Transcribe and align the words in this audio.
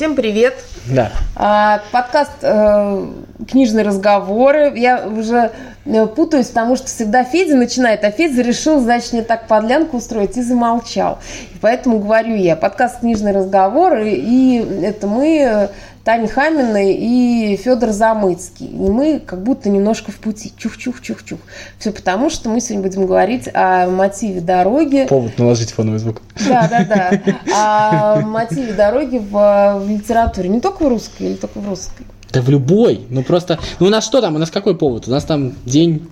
Всем 0.00 0.16
привет. 0.16 0.54
Да. 0.86 1.12
А, 1.36 1.82
подкаст 1.92 2.32
э, 2.40 3.06
«Книжные 3.46 3.84
разговоры». 3.84 4.72
Я 4.74 5.06
уже 5.06 5.52
э, 5.84 6.06
путаюсь, 6.06 6.46
потому 6.46 6.76
что 6.76 6.86
всегда 6.86 7.22
Федя 7.22 7.54
начинает, 7.54 8.02
а 8.02 8.10
Федя 8.10 8.40
решил, 8.40 8.80
значит, 8.80 9.12
мне 9.12 9.20
так 9.20 9.46
подлянку 9.46 9.98
устроить 9.98 10.38
и 10.38 10.42
замолчал. 10.42 11.18
И 11.54 11.58
поэтому 11.60 11.98
говорю 11.98 12.34
я. 12.34 12.56
Подкаст 12.56 13.00
«Книжные 13.00 13.34
разговоры», 13.34 14.12
и 14.12 14.64
это 14.82 15.06
мы 15.06 15.38
э, 15.38 15.68
Таня 16.04 16.28
Хамина 16.28 16.90
и 16.90 17.56
Федор 17.56 17.90
Замыцкий. 17.90 18.66
И 18.66 18.90
мы 18.90 19.20
как 19.24 19.42
будто 19.42 19.68
немножко 19.68 20.10
в 20.12 20.16
пути. 20.16 20.52
Чух-чух-чух-чух. 20.56 21.38
Все 21.78 21.92
потому, 21.92 22.30
что 22.30 22.48
мы 22.48 22.60
сегодня 22.60 22.88
будем 22.88 23.06
говорить 23.06 23.48
о 23.52 23.86
мотиве 23.88 24.40
дороги. 24.40 25.06
Повод 25.06 25.38
наложить 25.38 25.72
фоновый 25.72 25.98
звук. 25.98 26.22
Да, 26.48 26.68
да, 26.70 26.84
да. 26.84 28.16
О 28.16 28.20
мотиве 28.22 28.72
дороги 28.72 29.18
в, 29.18 29.80
в 29.84 29.90
литературе. 29.90 30.48
Не 30.48 30.60
только 30.60 30.84
в 30.84 30.88
русской, 30.88 31.24
или 31.24 31.34
только 31.34 31.58
в 31.58 31.68
русской. 31.68 32.06
Да 32.32 32.40
в 32.40 32.48
любой. 32.48 33.02
Ну 33.10 33.22
просто. 33.22 33.58
Ну 33.78 33.86
у 33.86 33.90
нас 33.90 34.04
что 34.04 34.22
там? 34.22 34.36
У 34.36 34.38
нас 34.38 34.50
какой 34.50 34.76
повод? 34.76 35.06
У 35.06 35.10
нас 35.10 35.24
там 35.24 35.52
день. 35.66 36.08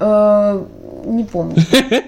Э, 0.00 0.60
не 1.04 1.24
помню. 1.24 1.56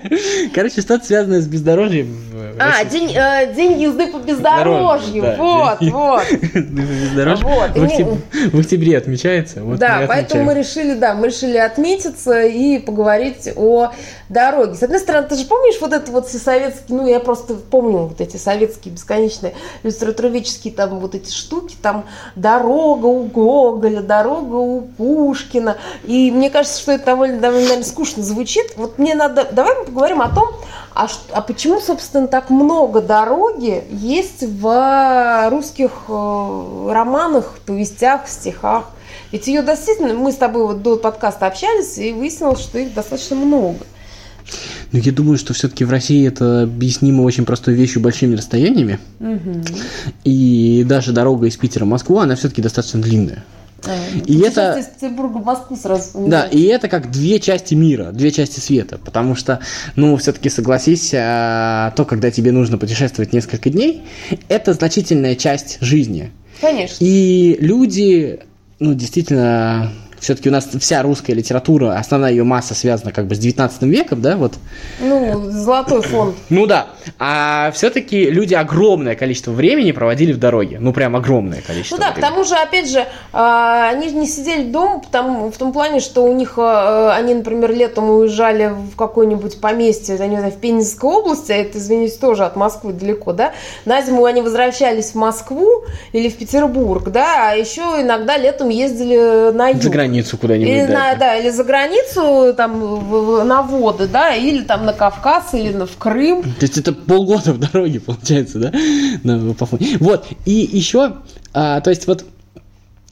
Короче, 0.55 0.81
что-то 0.81 1.05
связанное 1.05 1.41
с 1.41 1.47
бездорожьем. 1.47 2.17
А, 2.59 2.85
день, 2.85 3.13
э, 3.15 3.53
день 3.55 3.81
езды 3.81 4.07
по 4.09 4.19
бездорожью. 4.19 5.23
Да, 5.23 5.37
вот, 5.37 5.79
день, 5.81 5.91
вот. 5.91 6.23
В, 7.77 7.85
октябре, 7.85 8.51
в 8.51 8.61
октябре 8.61 8.99
отмечается. 8.99 9.63
Вот 9.63 9.79
да, 9.79 10.01
мы 10.01 10.07
поэтому 10.07 10.45
мы 10.45 10.55
решили, 10.55 10.95
да, 10.95 11.15
мы 11.15 11.27
решили 11.27 11.57
отметиться 11.57 12.43
и 12.43 12.79
поговорить 12.79 13.49
о 13.57 13.93
дороге. 14.29 14.75
С 14.75 14.83
одной 14.83 15.01
стороны, 15.01 15.29
ты 15.29 15.37
же 15.37 15.45
помнишь 15.45 15.77
вот 15.81 15.93
это 15.93 16.11
вот 16.11 16.29
все 16.29 16.39
советские, 16.39 16.97
ну, 16.97 17.07
я 17.07 17.21
просто 17.21 17.55
помню 17.55 17.99
вот 17.99 18.21
эти 18.21 18.37
советские 18.37 18.95
бесконечные 18.95 19.55
литературоведческие 19.83 20.73
там 20.73 20.99
вот 20.99 21.15
эти 21.15 21.33
штуки, 21.33 21.77
там 21.81 22.07
дорога 22.35 23.07
у 23.07 23.25
Гоголя, 23.25 24.01
дорога 24.01 24.55
у 24.55 24.83
Пушкина. 24.83 25.77
И 26.05 26.31
мне 26.31 26.51
кажется, 26.51 26.81
что 26.81 26.93
это 26.93 27.07
довольно, 27.07 27.41
довольно 27.41 27.65
наверное, 27.65 27.85
скучно 27.85 28.23
звучит 28.23 28.77
вот 28.77 28.99
мне 28.99 29.15
надо, 29.15 29.49
давай 29.51 29.75
мы 29.79 29.85
поговорим 29.85 30.23
о 30.23 30.29
том, 30.29 30.49
а, 30.97 31.09
а 31.33 31.43
почему, 31.43 31.79
собственно, 31.79 32.27
так 32.27 32.49
много 32.49 33.03
дороги 33.03 33.85
есть 33.91 34.43
в 34.43 35.49
русских 35.51 35.91
э, 36.09 36.91
романах, 36.91 37.59
повестях, 37.67 38.27
стихах? 38.27 38.87
Ведь 39.31 39.47
ее 39.47 39.63
действительно, 39.63 40.15
мы 40.15 40.33
с 40.33 40.37
тобой 40.37 40.67
вот 40.67 40.81
до 40.81 40.97
подкаста 40.97 41.49
общались, 41.49 41.99
и 41.99 42.15
выяснилось, 42.15 42.61
что 42.61 42.79
их 42.79 42.95
достаточно 42.95 43.37
много. 43.37 43.81
Ну, 44.93 44.99
я 44.99 45.13
думаю, 45.13 45.37
что 45.37 45.53
все-таки 45.53 45.85
в 45.85 45.91
России 45.91 46.27
это 46.27 46.63
объяснимо 46.63 47.23
очень 47.23 47.45
простой 47.45 47.75
вещью 47.75 48.01
большими 48.01 48.35
расстояниями. 48.35 48.99
Угу. 49.21 49.65
И 50.25 50.83
даже 50.89 51.13
дорога 51.13 51.47
из 51.47 51.59
Питера 51.59 51.85
в 51.85 51.89
Москву, 51.89 52.21
она 52.21 52.37
все-таки 52.37 52.63
достаточно 52.63 53.03
длинная. 53.03 53.45
А, 53.87 54.19
и 54.27 54.41
это... 54.41 54.79
из 54.79 54.87
Петербурга 54.87 55.39
в 55.39 55.45
Москву 55.45 55.77
сразу. 55.77 56.27
Да, 56.27 56.45
и 56.45 56.63
это 56.65 56.89
как 56.89 57.11
две 57.11 57.41
части 57.41 57.75
мира, 57.75 58.13
две 58.13 58.31
части 58.31 58.61
света, 58.61 58.99
потому 58.99 59.35
что, 59.35 59.61
ну, 59.95 60.17
все-таки 60.17 60.49
согласись, 60.49 61.13
а, 61.15 61.93
то, 61.97 62.05
когда 62.05 62.31
тебе 62.31 62.53
нужно 62.53 62.79
путешествовать 62.79 63.33
несколько 63.33 63.71
дней, 63.71 64.05
это 64.49 64.73
значительная 64.73 65.37
часть 65.37 65.79
жизни. 65.81 66.33
Конечно. 66.61 66.97
И 67.01 67.57
люди, 67.61 68.41
ну, 68.79 68.95
действительно, 68.95 69.93
все-таки 70.27 70.49
у 70.49 70.53
нас 70.53 70.69
вся 70.81 71.03
русская 71.03 71.35
литература, 71.35 71.97
основная 71.97 72.33
ее 72.33 72.43
масса 72.43 72.75
связана 72.75 73.13
как 73.13 73.29
бы 73.29 73.37
с 73.37 73.39
19 73.39 73.83
веком, 73.83 74.21
да, 74.21 74.37
вот. 74.37 74.55
Ну, 74.99 75.53
золотой 75.53 76.03
фонд. 76.03 76.35
Ну 76.49 76.67
да. 76.67 76.89
А 77.21 77.71
все-таки 77.73 78.29
люди 78.29 78.53
огромное 78.53 79.15
количество 79.15 79.53
времени 79.53 79.93
проводили 79.93 80.33
в 80.33 80.39
дороге. 80.39 80.79
Ну, 80.81 80.93
прям 80.93 81.15
огромное 81.15 81.63
количество. 81.63 81.95
Ну 81.95 82.03
да, 82.03 82.11
времени. 82.11 82.25
к 82.25 82.29
тому 82.29 82.45
же, 82.45 82.57
опять 82.57 82.91
же, 82.91 83.07
а, 83.33 83.89
они 83.89 84.11
не 84.11 84.27
сидели 84.27 84.65
дома 84.65 84.99
потому, 84.99 85.53
в 85.53 85.57
том 85.59 85.73
плане, 85.73 86.01
что 86.01 86.25
у 86.25 86.33
них, 86.33 86.55
а, 86.57 87.15
они, 87.15 87.33
например, 87.33 87.73
летом 87.73 88.11
уезжали 88.11 88.73
в 88.93 88.97
какое-нибудь 88.97 89.61
поместье, 89.61 90.17
они 90.17 90.39
в 90.39 90.57
Пензенской 90.57 91.09
области, 91.09 91.53
а 91.53 91.55
это, 91.55 91.79
извините, 91.79 92.17
тоже 92.19 92.45
от 92.45 92.57
Москвы 92.57 92.93
далеко, 92.93 93.33
да, 93.33 93.53
на 93.85 94.03
зиму 94.03 94.25
они 94.25 94.43
возвращались 94.43 95.13
в 95.13 95.15
Москву 95.15 95.85
или 96.11 96.29
в 96.29 96.37
Петербург, 96.37 97.11
да, 97.11 97.53
а 97.53 97.55
еще 97.55 97.83
иногда 98.01 98.37
летом 98.37 98.71
ездили 98.71 99.53
на 99.53 99.69
юг 99.69 99.85
границу 99.85 100.16
куда-нибудь. 100.23 100.69
Или, 100.69 100.87
да, 100.87 101.13
на, 101.13 101.15
да, 101.17 101.37
или 101.37 101.51
за 101.51 101.65
границу, 101.65 102.55
там, 102.55 103.47
на 103.47 103.63
воды, 103.63 104.07
да, 104.07 104.35
или 104.35 104.63
там 104.63 104.85
на 104.85 104.93
Кавказ, 104.93 105.55
или 105.55 105.73
на, 105.73 105.87
в 105.87 105.97
Крым. 105.97 106.43
То 106.43 106.63
есть 106.63 106.79
это 106.79 106.93
полгода 106.93 107.53
в 107.53 107.59
дороге, 107.59 108.01
получается, 108.01 108.59
да? 108.59 108.73
Вот, 110.01 110.27
и 110.45 110.69
еще, 110.73 111.17
а, 111.53 111.81
то 111.81 111.91
есть 111.91 112.07
вот 112.07 112.25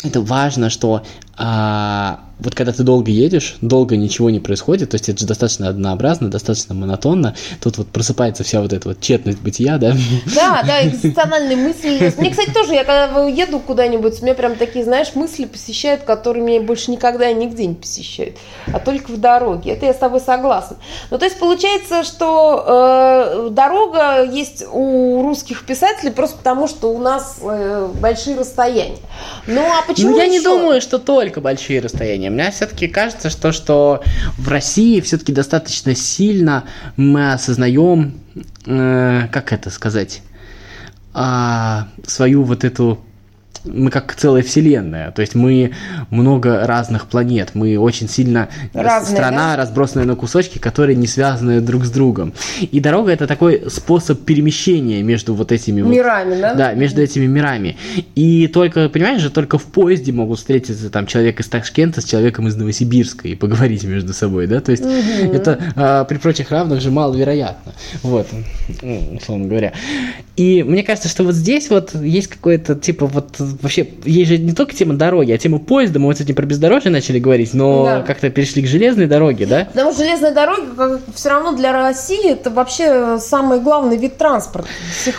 это 0.04 0.20
важно, 0.20 0.70
что 0.70 1.02
а, 1.36 2.20
вот 2.40 2.54
когда 2.54 2.72
ты 2.72 2.82
долго 2.82 3.10
едешь, 3.10 3.56
долго 3.60 3.96
ничего 3.96 4.28
не 4.30 4.40
происходит, 4.40 4.90
то 4.90 4.96
есть 4.96 5.08
это 5.08 5.20
же 5.20 5.26
достаточно 5.26 5.68
однообразно, 5.68 6.30
достаточно 6.30 6.74
монотонно, 6.74 7.34
тут 7.60 7.78
вот 7.78 7.88
просыпается 7.88 8.44
вся 8.44 8.60
вот 8.60 8.72
эта 8.72 8.88
вот 8.88 9.00
тщетность 9.00 9.40
бытия, 9.40 9.78
да? 9.78 9.94
Да, 10.34 10.62
да, 10.66 10.86
экзистенциальные 10.86 11.56
мысли. 11.56 12.12
Мне, 12.18 12.30
кстати, 12.30 12.50
тоже, 12.50 12.74
я 12.74 12.84
когда 12.84 13.24
еду 13.26 13.60
куда-нибудь, 13.60 14.20
у 14.20 14.24
меня 14.24 14.34
прям 14.34 14.56
такие, 14.56 14.84
знаешь, 14.84 15.14
мысли 15.14 15.44
посещают, 15.44 16.02
которые 16.02 16.44
меня 16.44 16.60
больше 16.60 16.90
никогда 16.90 17.28
и 17.30 17.34
нигде 17.34 17.66
не 17.66 17.74
посещают, 17.74 18.36
а 18.72 18.78
только 18.78 19.10
в 19.10 19.18
дороге. 19.18 19.72
Это 19.72 19.86
я 19.86 19.94
с 19.94 19.98
тобой 19.98 20.20
согласна. 20.20 20.76
Ну, 21.10 21.18
то 21.18 21.24
есть 21.24 21.38
получается, 21.38 22.02
что 22.04 22.64
э, 22.66 23.48
дорога 23.50 24.24
есть 24.24 24.64
у 24.70 25.22
русских 25.22 25.64
писателей 25.64 26.10
просто 26.10 26.36
потому, 26.38 26.68
что 26.68 26.92
у 26.92 26.98
нас 26.98 27.38
э, 27.42 27.88
большие 28.00 28.36
расстояния. 28.36 28.98
Ну, 29.46 29.62
а 29.62 29.82
почему 29.86 30.10
Ну, 30.12 30.16
я 30.18 30.24
еще? 30.24 30.32
не 30.32 30.40
думаю, 30.40 30.80
что 30.80 30.98
только 31.24 31.40
большие 31.40 31.80
расстояния. 31.80 32.28
Мне 32.28 32.50
все-таки 32.50 32.86
кажется, 32.86 33.30
что, 33.30 33.52
что 33.52 34.02
в 34.36 34.46
России 34.48 35.00
все-таки 35.00 35.32
достаточно 35.32 35.94
сильно 35.94 36.64
мы 36.96 37.32
осознаем, 37.32 38.20
э, 38.66 39.28
как 39.32 39.54
это 39.54 39.70
сказать, 39.70 40.20
э, 41.14 41.78
свою 42.06 42.42
вот 42.42 42.62
эту 42.62 43.02
мы 43.64 43.90
как 43.90 44.14
целая 44.14 44.42
вселенная, 44.42 45.10
то 45.10 45.22
есть 45.22 45.34
мы 45.34 45.72
много 46.10 46.66
разных 46.66 47.06
планет, 47.06 47.50
мы 47.54 47.78
очень 47.78 48.08
сильно 48.08 48.48
Разные, 48.72 49.16
страна, 49.16 49.52
да? 49.52 49.56
разбросанная 49.56 50.06
на 50.06 50.16
кусочки, 50.16 50.58
которые 50.58 50.96
не 50.96 51.06
связаны 51.06 51.60
друг 51.60 51.84
с 51.84 51.90
другом. 51.90 52.34
И 52.60 52.80
дорога 52.80 53.12
это 53.12 53.26
такой 53.26 53.64
способ 53.68 54.22
перемещения 54.24 55.02
между 55.02 55.34
вот 55.34 55.52
этими 55.52 55.80
мирами, 55.80 56.30
вот, 56.30 56.40
да? 56.40 56.54
Да, 56.54 56.72
между 56.74 57.02
этими 57.02 57.26
мирами. 57.26 57.76
И 58.14 58.48
только, 58.48 58.88
понимаешь 58.88 59.22
же, 59.22 59.30
только 59.30 59.58
в 59.58 59.64
поезде 59.64 60.12
могут 60.12 60.38
встретиться 60.38 60.90
там 60.90 61.06
человек 61.06 61.40
из 61.40 61.48
Ташкента 61.48 62.00
с 62.00 62.04
человеком 62.04 62.48
из 62.48 62.56
Новосибирска 62.56 63.28
и 63.28 63.34
поговорить 63.34 63.84
между 63.84 64.12
собой, 64.12 64.46
да, 64.46 64.60
то 64.60 64.72
есть 64.72 64.84
угу. 64.84 65.32
это 65.32 65.58
а, 65.76 66.04
при 66.04 66.18
прочих 66.18 66.50
равных 66.50 66.80
же 66.80 66.90
маловероятно, 66.90 67.72
вот, 68.02 68.26
условно 69.12 69.46
говоря. 69.46 69.72
И 70.36 70.62
мне 70.62 70.82
кажется, 70.82 71.08
что 71.08 71.24
вот 71.24 71.34
здесь 71.34 71.70
вот 71.70 71.94
есть 71.94 72.28
какое-то 72.28 72.74
типа 72.74 73.06
вот 73.06 73.40
вообще, 73.60 73.88
есть 74.04 74.30
же 74.30 74.38
не 74.38 74.52
только 74.52 74.74
тема 74.74 74.94
дороги, 74.94 75.32
а 75.32 75.38
тема 75.38 75.58
поезда. 75.58 75.98
Мы 75.98 76.06
вот 76.06 76.18
с 76.18 76.20
этим 76.20 76.34
про 76.34 76.46
бездорожье 76.46 76.90
начали 76.90 77.18
говорить, 77.18 77.54
но 77.54 77.84
да. 77.84 78.02
как-то 78.02 78.30
перешли 78.30 78.62
к 78.62 78.66
железной 78.66 79.06
дороге, 79.06 79.46
да? 79.46 79.66
Потому 79.66 79.92
что 79.92 80.04
железная 80.04 80.32
дорога, 80.32 80.62
как, 80.76 81.00
все 81.14 81.28
равно 81.30 81.52
для 81.52 81.72
России, 81.72 82.30
это 82.30 82.50
вообще 82.50 83.18
самый 83.18 83.60
главный 83.60 83.96
вид 83.96 84.16
транспорта. 84.16 84.68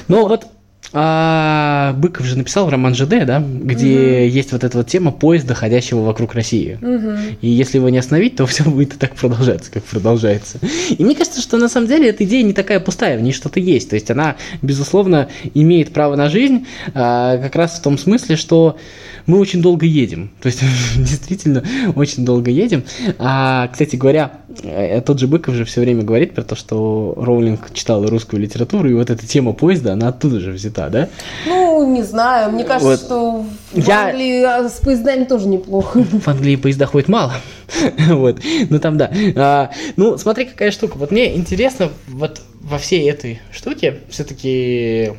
Ну 0.08 0.28
вот 0.28 0.48
а, 0.94 1.94
Быков 1.98 2.26
же 2.26 2.38
написал 2.38 2.70
роман 2.70 2.96
ЖД, 2.96 3.26
да, 3.26 3.40
где 3.40 3.96
угу. 3.96 4.36
есть 4.36 4.52
вот 4.52 4.64
эта 4.64 4.78
вот 4.78 4.88
тема 4.88 5.12
поезда, 5.12 5.54
ходящего 5.54 6.02
вокруг 6.02 6.34
России. 6.34 6.78
Угу. 6.82 7.38
И 7.42 7.50
если 7.50 7.78
его 7.78 7.90
не 7.90 7.98
остановить, 7.98 8.36
то 8.36 8.46
все 8.48 8.64
будет 8.64 8.98
так 8.98 9.16
продолжаться, 9.16 9.72
как 9.72 9.84
продолжается. 9.84 10.60
И 10.90 11.04
мне 11.04 11.16
кажется, 11.16 11.42
что 11.42 11.58
на 11.58 11.70
самом 11.70 11.88
деле 11.88 12.10
эта 12.10 12.24
идея 12.24 12.44
не 12.44 12.54
такая 12.54 12.80
пустая, 12.80 13.18
в 13.18 13.22
ней 13.22 13.34
что-то 13.34 13.60
есть. 13.60 13.90
То 13.90 13.96
есть 13.96 14.10
она, 14.12 14.36
безусловно, 14.62 15.30
имеет 15.54 15.94
право 15.94 16.16
на 16.16 16.30
жизнь, 16.30 16.66
а, 16.94 17.38
как 17.38 17.56
раз 17.56 17.80
в 17.80 17.82
том 17.82 17.98
смысле, 17.98 18.36
что 18.36 18.78
мы 19.26 19.40
очень 19.40 19.62
долго 19.62 19.86
едем. 19.86 20.30
То 20.42 20.48
есть 20.48 20.62
действительно 20.98 21.64
очень 21.96 22.26
долго 22.26 22.52
едем. 22.52 22.84
А, 23.18 23.68
кстати 23.68 23.96
говоря, 23.96 24.40
э, 24.64 25.02
тот 25.02 25.20
же 25.20 25.28
Быков 25.28 25.56
же 25.56 25.66
все 25.66 25.82
время 25.82 26.04
говорит 26.04 26.34
про 26.34 26.44
то, 26.44 26.56
что 26.56 27.14
Роулинг 27.18 27.74
читал 27.74 28.06
русскую 28.06 28.42
литературу, 28.42 28.90
и 28.90 28.94
вот 28.94 29.10
эта 29.10 29.26
тема 29.26 29.54
поезда, 29.54 29.94
она 29.94 30.10
оттуда 30.10 30.40
же 30.40 30.52
взята, 30.52 30.90
да? 30.90 31.10
Ну, 31.46 31.92
не 31.92 32.04
знаю. 32.04 32.52
Мне 32.52 32.64
кажется, 32.64 32.88
вот. 32.88 33.00
что 33.00 33.46
в 33.72 33.88
Я... 33.88 34.08
Англии 34.08 34.44
а, 34.44 34.70
с 34.70 34.80
поездами 34.80 35.26
тоже 35.26 35.48
неплохо. 35.48 36.04
В 36.04 36.28
Англии 36.28 36.56
поезда 36.56 36.86
ходит 36.86 37.10
мало. 37.10 37.34
вот. 38.10 38.40
Ну 38.70 38.80
там 38.80 38.98
да. 38.98 39.12
А, 39.36 39.72
ну, 39.96 40.18
смотри, 40.18 40.46
какая 40.46 40.72
штука. 40.72 40.98
Вот 40.98 41.12
мне 41.12 41.36
интересно, 41.36 41.90
вот 42.08 42.42
во 42.62 42.78
всей 42.78 43.10
этой 43.10 43.42
штуке 43.52 44.00
все-таки 44.10 45.14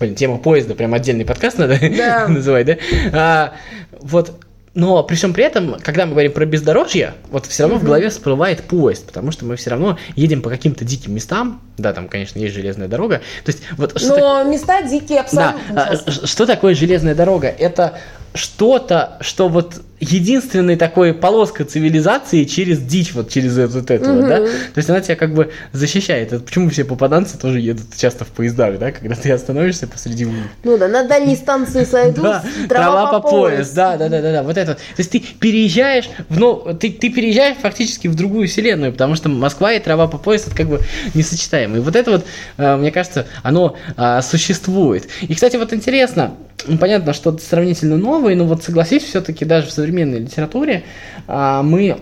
Блин, 0.00 0.14
тема 0.14 0.38
поезда, 0.38 0.74
прям 0.74 0.94
отдельный 0.94 1.24
подкаст 1.24 1.58
надо 1.58 1.78
да. 1.80 2.28
называть, 2.28 2.66
да? 2.66 2.76
А, 3.12 3.52
вот 4.00 4.32
но 4.78 5.02
при 5.02 5.16
всем 5.16 5.34
при 5.34 5.42
этом, 5.42 5.76
когда 5.82 6.06
мы 6.06 6.12
говорим 6.12 6.30
про 6.30 6.46
бездорожье, 6.46 7.14
вот 7.30 7.46
все 7.46 7.64
равно 7.64 7.78
mm-hmm. 7.78 7.80
в 7.80 7.84
голове 7.84 8.08
всплывает 8.10 8.62
поезд, 8.62 9.06
потому 9.06 9.32
что 9.32 9.44
мы 9.44 9.56
все 9.56 9.70
равно 9.70 9.98
едем 10.14 10.40
по 10.40 10.50
каким-то 10.50 10.84
диким 10.84 11.16
местам. 11.16 11.60
Да, 11.78 11.92
там, 11.92 12.06
конечно, 12.06 12.38
есть 12.38 12.54
железная 12.54 12.86
дорога. 12.86 13.20
То 13.44 13.50
есть, 13.50 13.64
вот 13.76 13.98
что 13.98 14.10
Но 14.10 14.44
так... 14.44 14.46
места 14.46 14.82
дикие 14.82 15.18
абсолютно. 15.18 15.60
Да. 15.70 15.96
Что 16.26 16.46
такое 16.46 16.76
железная 16.76 17.16
дорога? 17.16 17.48
Это 17.48 17.98
что-то, 18.34 19.18
что 19.20 19.48
вот 19.48 19.82
единственная 20.00 20.76
такой 20.76 21.12
полоска 21.12 21.64
цивилизации 21.64 22.44
через 22.44 22.78
дичь, 22.78 23.14
вот 23.14 23.30
через 23.30 23.56
вот 23.56 23.90
это 23.90 24.10
угу. 24.10 24.20
вот, 24.20 24.28
да? 24.28 24.36
То 24.38 24.76
есть 24.76 24.88
она 24.90 25.00
тебя 25.00 25.16
как 25.16 25.34
бы 25.34 25.50
защищает. 25.72 26.32
Это 26.32 26.44
почему 26.44 26.70
все 26.70 26.84
попаданцы 26.84 27.38
тоже 27.38 27.60
едут 27.60 27.86
часто 27.96 28.24
в 28.24 28.28
поездах, 28.28 28.78
да, 28.78 28.92
когда 28.92 29.14
ты 29.14 29.32
остановишься 29.32 29.86
посреди 29.86 30.26
улицы. 30.26 30.48
Ну 30.64 30.78
да, 30.78 30.88
на 30.88 31.04
дальней 31.04 31.36
станции 31.36 31.84
сойдут, 31.84 32.22
да, 32.22 32.44
трава, 32.68 33.10
по, 33.12 33.20
по 33.20 33.28
пояс. 33.28 33.70
Да, 33.70 33.96
да, 33.96 34.08
да, 34.08 34.22
да, 34.22 34.32
да, 34.32 34.42
вот 34.42 34.56
это. 34.56 34.74
То 34.74 34.80
есть 34.98 35.10
ты 35.10 35.20
переезжаешь, 35.20 36.08
в, 36.28 36.38
ну, 36.38 36.76
ты, 36.78 36.90
ты 36.92 37.10
переезжаешь 37.10 37.56
фактически 37.60 38.08
в 38.08 38.14
другую 38.14 38.46
вселенную, 38.48 38.92
потому 38.92 39.16
что 39.16 39.28
Москва 39.28 39.72
и 39.72 39.80
трава 39.80 40.06
по 40.06 40.18
пояс 40.18 40.46
это 40.46 40.56
как 40.56 40.68
бы 40.68 40.80
несочетаемо. 41.14 41.78
И 41.78 41.80
вот 41.80 41.96
это 41.96 42.10
вот, 42.12 42.26
э, 42.56 42.76
мне 42.76 42.92
кажется, 42.92 43.26
оно 43.42 43.76
а, 43.96 44.22
существует. 44.22 45.08
И, 45.22 45.34
кстати, 45.34 45.56
вот 45.56 45.72
интересно, 45.72 46.34
понятно, 46.80 47.12
что 47.12 47.30
это 47.30 47.42
сравнительно 47.42 47.96
новый, 47.96 48.34
но 48.34 48.44
вот 48.44 48.62
согласись, 48.62 49.04
все-таки 49.04 49.44
даже 49.44 49.68
в 49.68 49.72
современной 49.72 50.20
литературе 50.20 50.84
а, 51.26 51.62
мы 51.62 51.98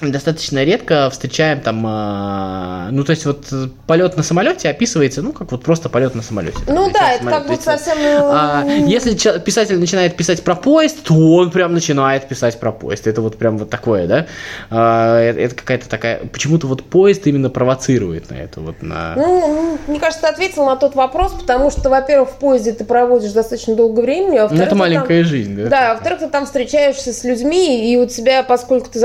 достаточно 0.00 0.64
редко 0.64 1.10
встречаем 1.10 1.60
там, 1.60 1.86
э, 1.86 2.90
ну 2.90 3.04
то 3.04 3.10
есть 3.10 3.26
вот 3.26 3.46
полет 3.86 4.16
на 4.16 4.22
самолете 4.22 4.70
описывается, 4.70 5.22
ну 5.22 5.32
как 5.32 5.52
вот 5.52 5.62
просто 5.62 5.88
полет 5.88 6.14
на 6.14 6.22
самолете. 6.22 6.58
Ну 6.66 6.90
да, 6.90 7.12
это 7.12 7.26
как 7.26 7.46
будто 7.46 7.62
совсем. 7.62 7.96
А, 8.00 8.64
если 8.64 9.14
писатель 9.40 9.78
начинает 9.78 10.16
писать 10.16 10.42
про 10.42 10.54
поезд, 10.54 11.02
то 11.02 11.14
он 11.14 11.50
прям 11.50 11.74
начинает 11.74 12.28
писать 12.28 12.58
про 12.58 12.72
поезд. 12.72 13.06
Это 13.06 13.20
вот 13.20 13.36
прям 13.36 13.58
вот 13.58 13.68
такое, 13.68 14.06
да? 14.06 14.26
А, 14.70 15.18
это, 15.20 15.40
это 15.40 15.54
какая-то 15.54 15.88
такая, 15.88 16.20
почему-то 16.26 16.66
вот 16.66 16.84
поезд 16.84 17.26
именно 17.26 17.50
провоцирует 17.50 18.30
на 18.30 18.34
это 18.34 18.60
вот 18.60 18.82
на. 18.82 19.14
Ну, 19.16 19.78
мне 19.86 20.00
кажется, 20.00 20.22
ты 20.22 20.28
ответил 20.28 20.64
на 20.64 20.76
тот 20.76 20.94
вопрос, 20.94 21.32
потому 21.32 21.70
что, 21.70 21.90
во-первых, 21.90 22.30
в 22.30 22.34
поезде 22.34 22.72
ты 22.72 22.84
проводишь 22.84 23.32
достаточно 23.32 23.74
долго 23.74 24.00
времени, 24.00 24.38
а 24.38 24.48
ну, 24.50 24.62
это 24.62 24.74
маленькая 24.74 25.22
там, 25.22 25.30
жизнь, 25.30 25.56
да? 25.56 25.68
Да, 25.68 25.94
во-вторых, 25.94 26.20
ты 26.20 26.28
там 26.28 26.46
встречаешься 26.46 27.12
с 27.12 27.24
людьми, 27.24 27.92
и 27.92 27.96
у 27.96 28.06
тебя, 28.06 28.42
поскольку 28.42 28.88
ты 28.90 28.98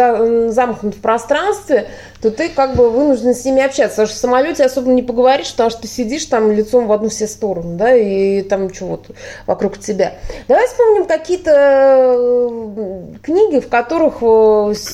замкнут 0.52 0.85
в 0.92 1.02
пространстве, 1.02 1.88
то 2.22 2.32
ты 2.32 2.50
как 2.50 2.76
бы 2.76 2.90
вынужден 2.90 3.34
с 3.34 3.46
ними 3.46 3.64
общаться. 3.64 3.96
Потому 3.96 4.08
что 4.08 4.16
в 4.18 4.20
самолете 4.20 4.64
особо 4.66 4.92
не 4.92 5.02
поговоришь, 5.02 5.52
потому 5.52 5.70
что 5.70 5.82
ты 5.82 5.88
сидишь 5.88 6.26
там 6.26 6.52
лицом 6.52 6.88
в 6.88 6.92
одну 6.92 7.10
все 7.10 7.28
стороны, 7.28 7.78
да, 7.78 7.96
и 7.96 8.42
там 8.42 8.70
вот 8.82 9.08
вокруг 9.46 9.80
тебя. 9.80 10.14
Давай 10.48 10.68
вспомним 10.68 11.06
какие-то 11.06 11.52
э, 11.52 13.04
книги, 13.22 13.60
в 13.60 13.70
которых 13.70 14.16
э, 14.22 14.26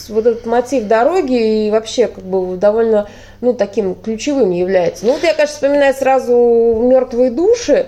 вот 0.10 0.26
этот 0.26 0.46
мотив 0.46 0.86
дороги 0.86 1.68
и 1.68 1.72
вообще 1.72 2.08
как 2.08 2.24
бы 2.24 2.58
довольно 2.58 3.08
ну, 3.42 3.54
таким 3.54 3.96
ключевым 3.96 4.52
является. 4.52 5.06
Ну, 5.06 5.14
вот 5.14 5.24
я, 5.24 5.34
конечно, 5.34 5.56
вспоминаю 5.56 5.94
сразу 5.94 6.34
«Мертвые 6.82 7.32
души», 7.32 7.88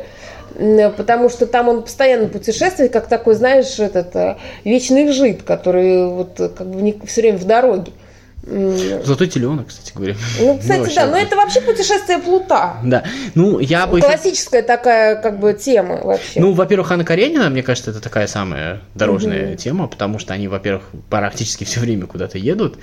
потому 0.98 1.30
что 1.30 1.48
там 1.48 1.70
он 1.70 1.84
постоянно 1.84 2.28
путешествует, 2.28 2.92
как 2.92 3.08
такой, 3.08 3.36
знаешь, 3.36 3.80
этот 3.80 4.16
э, 4.16 4.38
вечный 4.64 5.12
жид, 5.12 5.44
который 5.44 6.08
вот 6.08 6.36
как 6.38 6.68
бы 6.68 6.96
все 7.06 7.22
время 7.22 7.38
в 7.38 7.46
дороге. 7.46 7.92
Золотой 8.46 9.28
теленок, 9.28 9.68
кстати 9.68 9.94
говоря. 9.96 10.16
Ну, 10.38 10.58
кстати, 10.58 10.80
ну, 10.80 10.96
да, 10.96 11.06
но 11.06 11.18
это 11.18 11.38
вообще 11.38 11.62
путешествие 11.62 12.20
Плута. 12.20 12.78
Да. 12.84 13.04
Ну, 13.36 13.60
я 13.60 13.88
бы... 13.88 14.02
Классическая 14.02 14.62
такая, 14.62 15.16
как 15.16 15.40
бы, 15.40 15.54
тема 15.54 16.02
вообще. 16.04 16.42
Ну, 16.42 16.52
во-первых, 16.52 16.92
Анна 16.92 17.06
Каренина, 17.06 17.50
мне 17.50 17.64
кажется, 17.64 17.92
это 17.92 18.02
такая 18.02 18.28
самая 18.28 18.82
дорожная 18.96 19.52
угу. 19.52 19.56
тема, 19.56 19.88
потому 19.88 20.20
что 20.20 20.34
они, 20.34 20.50
во-первых, 20.50 20.84
практически 21.10 21.64
все 21.64 21.80
время 21.80 22.06
куда-то 22.06 22.38
едут, 22.38 22.78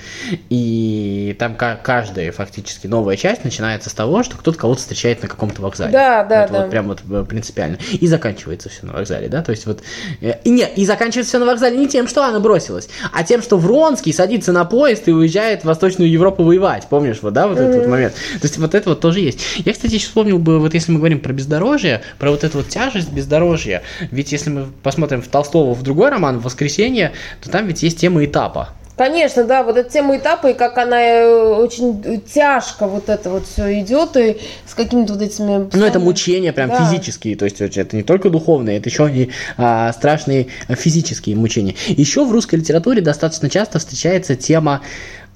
и 0.48 1.36
там 1.38 1.54
каждая 1.56 2.32
фактически 2.32 2.86
новая 2.86 3.16
часть 3.16 3.44
начинается 3.44 3.90
с 3.90 3.92
того, 3.92 4.22
что 4.22 4.38
кто-то 4.38 4.56
кого-то 4.56 4.80
встречает 4.80 5.22
на 5.22 5.28
каком-то 5.28 5.60
вокзале. 5.60 5.92
Да, 5.92 6.24
да, 6.24 6.44
это 6.44 6.52
да. 6.54 6.60
Вот 6.62 6.70
прям 6.70 6.88
вот 6.88 7.02
э, 7.10 7.24
принципиально. 7.28 7.76
И 7.92 8.06
заканчивается 8.06 8.70
все 8.70 8.86
на 8.86 8.94
вокзале, 8.94 9.28
да, 9.28 9.42
то 9.42 9.50
есть 9.50 9.66
вот... 9.66 9.82
Э, 10.22 10.36
и 10.42 10.50
нет, 10.50 10.72
и 10.76 10.86
заканчивается 10.86 11.28
все 11.28 11.38
на 11.38 11.44
вокзале 11.44 11.76
не 11.76 11.86
тем, 11.86 12.08
что 12.08 12.24
она 12.24 12.40
бросилась, 12.40 12.88
а 13.12 13.24
тем, 13.24 13.42
что 13.42 13.58
Вронский 13.58 14.14
садится 14.14 14.52
на 14.52 14.64
поезд 14.64 15.06
и 15.06 15.12
уезжает 15.12 15.49
отправляет 15.50 15.62
в 15.62 15.64
Восточную 15.64 16.10
Европу 16.10 16.42
воевать. 16.44 16.86
Помнишь, 16.88 17.18
вот, 17.22 17.32
да, 17.32 17.48
вот 17.48 17.58
mm-hmm. 17.58 17.68
этот 17.68 17.76
вот 17.76 17.88
момент? 17.88 18.14
То 18.14 18.46
есть 18.46 18.58
вот 18.58 18.74
это 18.74 18.90
вот 18.90 19.00
тоже 19.00 19.20
есть. 19.20 19.40
Я, 19.64 19.72
кстати, 19.72 19.94
еще 19.94 20.06
вспомнил 20.06 20.38
бы, 20.38 20.58
вот 20.58 20.74
если 20.74 20.92
мы 20.92 20.98
говорим 20.98 21.20
про 21.20 21.32
бездорожье, 21.32 22.02
про 22.18 22.30
вот 22.30 22.44
эту 22.44 22.58
вот 22.58 22.68
тяжесть 22.68 23.12
бездорожья, 23.12 23.82
ведь 24.10 24.32
если 24.32 24.50
мы 24.50 24.66
посмотрим 24.82 25.22
в 25.22 25.28
Толстого 25.28 25.74
в 25.74 25.82
другой 25.82 26.10
роман 26.10 26.38
«Воскресенье», 26.40 27.12
то 27.42 27.50
там 27.50 27.66
ведь 27.66 27.82
есть 27.82 27.98
тема 27.98 28.24
этапа. 28.24 28.70
Конечно, 29.00 29.44
да, 29.44 29.62
вот 29.62 29.78
эта 29.78 29.88
тема 29.88 30.18
этапа, 30.18 30.48
и 30.48 30.52
как 30.52 30.76
она 30.76 31.00
э, 31.00 31.54
очень 31.54 32.20
тяжко 32.20 32.86
вот 32.86 33.08
это 33.08 33.30
вот 33.30 33.46
все 33.46 33.80
идет, 33.80 34.14
и 34.18 34.36
с 34.66 34.74
какими-то 34.74 35.14
вот 35.14 35.22
этими... 35.22 35.70
Ну, 35.72 35.86
это 35.86 35.98
мучения 35.98 36.52
прям 36.52 36.68
да. 36.68 36.84
физические, 36.84 37.34
то 37.34 37.46
есть 37.46 37.62
это 37.62 37.96
не 37.96 38.02
только 38.02 38.28
духовные, 38.28 38.76
это 38.76 38.90
еще 38.90 39.10
и 39.10 39.30
а, 39.56 39.90
страшные 39.94 40.48
физические 40.68 41.34
мучения. 41.34 41.76
Еще 41.86 42.26
в 42.26 42.30
русской 42.30 42.56
литературе 42.56 43.00
достаточно 43.00 43.48
часто 43.48 43.78
встречается 43.78 44.36
тема 44.36 44.82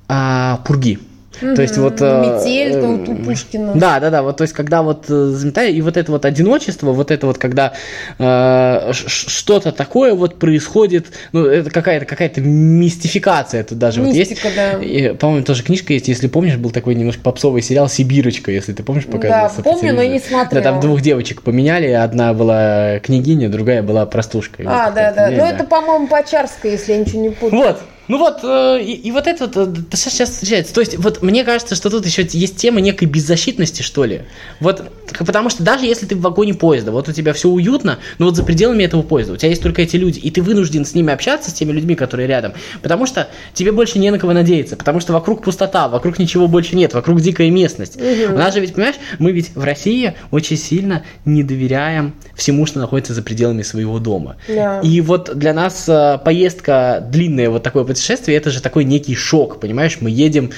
а, 0.08 0.60
пурги. 0.66 0.98
То 1.40 1.62
есть 1.62 1.76
вот... 1.78 2.00
Э, 2.00 2.38
Метель 2.38 2.80
там 2.80 3.02
у 3.08 3.24
Пушкина. 3.24 3.74
Да, 3.74 4.00
да, 4.00 4.10
да, 4.10 4.22
вот 4.22 4.36
то 4.36 4.42
есть 4.42 4.54
когда 4.54 4.82
вот 4.82 5.06
э, 5.08 5.26
заметаю, 5.26 5.74
и 5.74 5.80
вот 5.80 5.96
это 5.96 6.12
вот 6.12 6.24
одиночество, 6.24 6.92
вот 6.92 7.10
это 7.10 7.26
вот 7.26 7.38
когда 7.38 7.72
э, 8.18 8.92
что-то 8.92 9.72
такое 9.72 10.14
вот 10.14 10.38
происходит, 10.38 11.06
ну 11.32 11.44
это 11.44 11.70
какая-то 11.70 12.06
какая-то 12.06 12.40
мистификация 12.40 13.60
это 13.60 13.74
даже 13.74 14.00
Мистика, 14.00 14.44
вот 14.44 14.54
есть. 14.54 14.56
Да. 14.56 14.78
И, 14.82 15.16
по-моему, 15.16 15.44
тоже 15.44 15.62
книжка 15.62 15.92
есть, 15.92 16.08
если 16.08 16.28
помнишь, 16.28 16.56
был 16.56 16.70
такой 16.70 16.94
немножко 16.94 17.22
попсовый 17.22 17.62
сериал 17.62 17.88
«Сибирочка», 17.88 18.50
если 18.50 18.72
ты 18.72 18.82
помнишь, 18.82 19.06
показывался. 19.06 19.56
Да, 19.56 19.62
помню, 19.62 19.94
но 19.94 20.02
и 20.02 20.08
не 20.08 20.20
смотрела. 20.20 20.62
Да, 20.62 20.70
там 20.70 20.80
двух 20.80 21.00
девочек 21.00 21.42
поменяли, 21.42 21.88
одна 21.88 22.32
была 22.32 23.00
княгиня, 23.00 23.48
другая 23.48 23.82
была 23.82 24.06
простушка. 24.06 24.62
А, 24.66 24.90
да, 24.90 25.12
да, 25.12 25.30
ну 25.30 25.44
это, 25.44 25.64
по-моему, 25.64 26.06
Почарская, 26.06 26.72
если 26.72 26.92
я 26.92 26.98
ничего 26.98 27.22
не 27.22 27.30
путаю. 27.30 27.62
Вот, 27.62 27.80
ну 28.08 28.18
вот, 28.18 28.40
э, 28.42 28.82
и, 28.82 28.92
и 28.92 29.10
вот 29.10 29.26
это 29.26 29.46
вот 29.46 29.56
э, 29.56 29.96
сейчас 29.96 30.30
встречается. 30.30 30.74
То 30.74 30.80
есть, 30.80 30.98
вот 30.98 31.22
мне 31.22 31.44
кажется, 31.44 31.74
что 31.74 31.90
тут 31.90 32.04
еще 32.04 32.26
есть 32.30 32.56
тема 32.56 32.80
некой 32.80 33.08
беззащитности, 33.08 33.82
что 33.82 34.04
ли. 34.04 34.22
Вот, 34.60 34.82
потому 35.18 35.48
что 35.48 35.62
даже 35.62 35.86
если 35.86 36.06
ты 36.06 36.16
в 36.16 36.20
вагоне 36.20 36.54
поезда, 36.54 36.92
вот 36.92 37.08
у 37.08 37.12
тебя 37.12 37.32
все 37.32 37.48
уютно, 37.48 37.98
но 38.18 38.26
вот 38.26 38.36
за 38.36 38.44
пределами 38.44 38.82
этого 38.84 39.02
поезда 39.02 39.32
у 39.32 39.36
тебя 39.36 39.48
есть 39.48 39.62
только 39.62 39.82
эти 39.82 39.96
люди, 39.96 40.18
и 40.18 40.30
ты 40.30 40.42
вынужден 40.42 40.84
с 40.84 40.94
ними 40.94 41.12
общаться, 41.12 41.50
с 41.50 41.54
теми 41.54 41.72
людьми, 41.72 41.94
которые 41.94 42.26
рядом, 42.26 42.52
потому 42.82 43.06
что 43.06 43.28
тебе 43.54 43.72
больше 43.72 43.98
не 43.98 44.10
на 44.10 44.18
кого 44.18 44.32
надеяться, 44.32 44.76
потому 44.76 45.00
что 45.00 45.12
вокруг 45.12 45.42
пустота, 45.42 45.88
вокруг 45.88 46.18
ничего 46.18 46.46
больше 46.46 46.76
нет, 46.76 46.92
вокруг 46.94 47.20
дикая 47.20 47.50
местность. 47.50 47.96
Угу. 47.96 48.34
У 48.34 48.38
нас 48.38 48.54
же 48.54 48.60
ведь, 48.60 48.74
понимаешь, 48.74 48.96
мы 49.18 49.32
ведь 49.32 49.54
в 49.54 49.62
России 49.62 50.14
очень 50.30 50.56
сильно 50.56 51.04
не 51.25 51.42
доверяем 51.42 52.14
всему, 52.34 52.66
что 52.66 52.80
находится 52.80 53.14
за 53.14 53.23
пределами 53.23 53.62
своего 53.62 53.99
дома. 53.99 54.37
Да. 54.49 54.80
И 54.80 55.00
вот 55.00 55.37
для 55.37 55.54
нас 55.54 55.88
э, 55.88 56.18
поездка 56.25 57.06
длинная, 57.11 57.50
вот 57.50 57.62
такое 57.62 57.84
путешествие 57.94 58.36
это 58.36 58.50
же 58.50 58.60
такой 58.60 58.84
некий 58.84 59.14
шок, 59.14 59.60
понимаешь? 59.60 59.98
Мы 60.00 60.10
едем, 60.10 60.50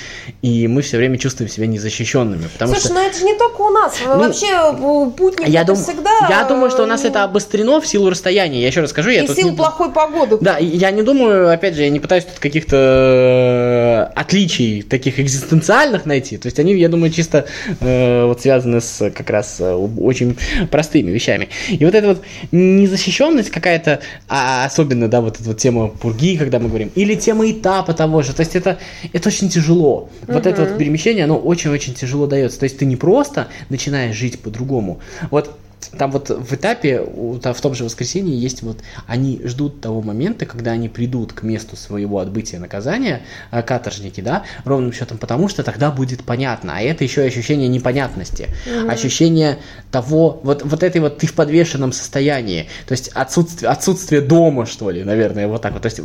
и 0.43 0.67
мы 0.69 0.83
все 0.83 0.97
время 0.97 1.19
чувствуем 1.19 1.51
себя 1.51 1.67
незащищенными. 1.67 2.49
Потому 2.53 2.73
Слушай, 2.73 2.87
что... 2.87 2.95
ну 2.95 3.07
это 3.07 3.19
же 3.19 3.25
не 3.25 3.35
только 3.35 3.61
у 3.61 3.71
нас. 3.71 3.95
Ну, 4.05 4.19
Вообще 4.19 4.47
э, 4.47 5.11
путник 5.17 5.49
я 5.49 5.65
дум... 5.65 5.77
всегда... 5.77 6.11
Я 6.29 6.45
думаю, 6.45 6.71
что 6.71 6.83
у 6.83 6.87
нас 6.87 7.05
это 7.05 7.25
обострено 7.25 7.81
в 7.81 7.87
силу 7.87 8.11
расстояния. 8.11 8.61
Я 8.61 8.69
еще 8.69 8.81
раз 8.81 8.91
скажу. 8.91 9.11
И 9.11 9.15
я 9.15 9.25
в 9.25 9.35
силу 9.35 9.51
не... 9.51 9.57
плохой 9.57 9.93
погоды. 9.93 10.39
Да, 10.41 10.59
я 10.59 10.91
не 10.91 11.03
думаю, 11.03 11.53
опять 11.53 11.75
же, 11.75 11.83
я 11.83 11.91
не 11.91 12.01
пытаюсь 12.01 12.25
тут 12.25 12.39
каких-то 12.39 12.77
э, 12.77 14.13
отличий 14.15 14.83
таких 14.83 15.21
экзистенциальных 15.21 16.07
найти. 16.07 16.37
То 16.39 16.47
есть 16.47 16.59
они, 16.59 16.75
я 16.75 16.89
думаю, 16.89 17.13
чисто 17.13 17.47
э, 17.81 18.25
вот 18.25 18.41
связаны 18.41 18.81
с 18.81 19.11
как 19.11 19.31
раз 19.31 19.57
э, 19.61 19.73
очень 19.73 20.37
простыми 20.71 21.11
вещами. 21.11 21.49
И 21.69 21.85
вот 21.85 21.95
эта 21.95 22.09
вот 22.09 22.23
незащищенность 22.53 23.51
какая-то, 23.51 24.01
а 24.29 24.65
особенно, 24.65 25.09
да, 25.09 25.21
вот 25.21 25.39
эта 25.39 25.45
вот 25.45 25.59
тема 25.59 25.89
пурги, 25.89 26.37
когда 26.37 26.59
мы 26.59 26.69
говорим, 26.69 26.91
или 26.95 27.15
тема 27.27 27.51
этапа 27.51 27.93
того 27.93 28.23
же. 28.23 28.33
То 28.33 28.41
есть 28.41 28.55
это, 28.55 28.79
это 29.13 29.29
очень 29.29 29.49
тяжело. 29.49 30.09
Вот 30.29 30.47
uh 30.47 30.51
это 30.51 30.65
вот 30.65 30.79
перемещение, 30.79 31.25
оно 31.25 31.37
очень-очень 31.37 31.95
тяжело 31.95 32.27
дается. 32.29 32.61
То 32.61 32.65
есть 32.65 32.79
ты 32.79 32.87
не 32.87 32.97
просто 32.97 33.49
начинаешь 33.69 34.15
жить 34.15 34.39
по-другому. 34.39 35.01
Вот 35.33 35.59
там 35.99 36.11
вот 36.11 36.31
в 36.31 36.55
этапе, 36.55 37.01
в 37.01 37.61
том 37.61 37.75
же 37.75 37.85
воскресенье 37.85 38.39
есть 38.39 38.63
вот, 38.63 38.79
они 39.07 39.41
ждут 39.45 39.81
того 39.81 40.03
момента, 40.03 40.47
когда 40.47 40.73
они 40.73 40.89
придут 40.89 41.33
к 41.33 41.43
месту 41.43 41.77
своего 41.77 42.19
отбытия 42.19 42.59
наказания, 42.59 43.23
э, 43.51 43.63
каторжники, 43.63 44.21
да, 44.21 44.45
ровным 44.65 44.93
счетом, 44.93 45.19
потому 45.19 45.49
что 45.49 45.63
тогда 45.63 45.91
будет 45.91 46.25
понятно, 46.25 46.75
а 46.77 46.81
это 46.81 47.05
еще 47.05 47.23
ощущение 47.23 47.69
непонятности, 47.69 48.49
mm 48.67 48.87
ощущение 48.97 49.59
того, 49.91 50.41
вот, 50.43 50.63
вот 50.65 50.83
этой 50.83 51.01
вот 51.01 51.19
ты 51.19 51.27
в 51.27 51.35
подвешенном 51.35 51.93
состоянии, 51.93 52.69
то 52.87 52.93
есть 52.93 53.09
отсутствие, 53.09 53.71
отсутствие 53.71 54.21
дома, 54.21 54.65
что 54.65 54.91
ли, 54.91 55.05
наверное, 55.05 55.49
вот 55.49 55.63
так 55.63 55.73
вот, 55.73 55.83
то 55.83 55.87
есть 55.87 56.01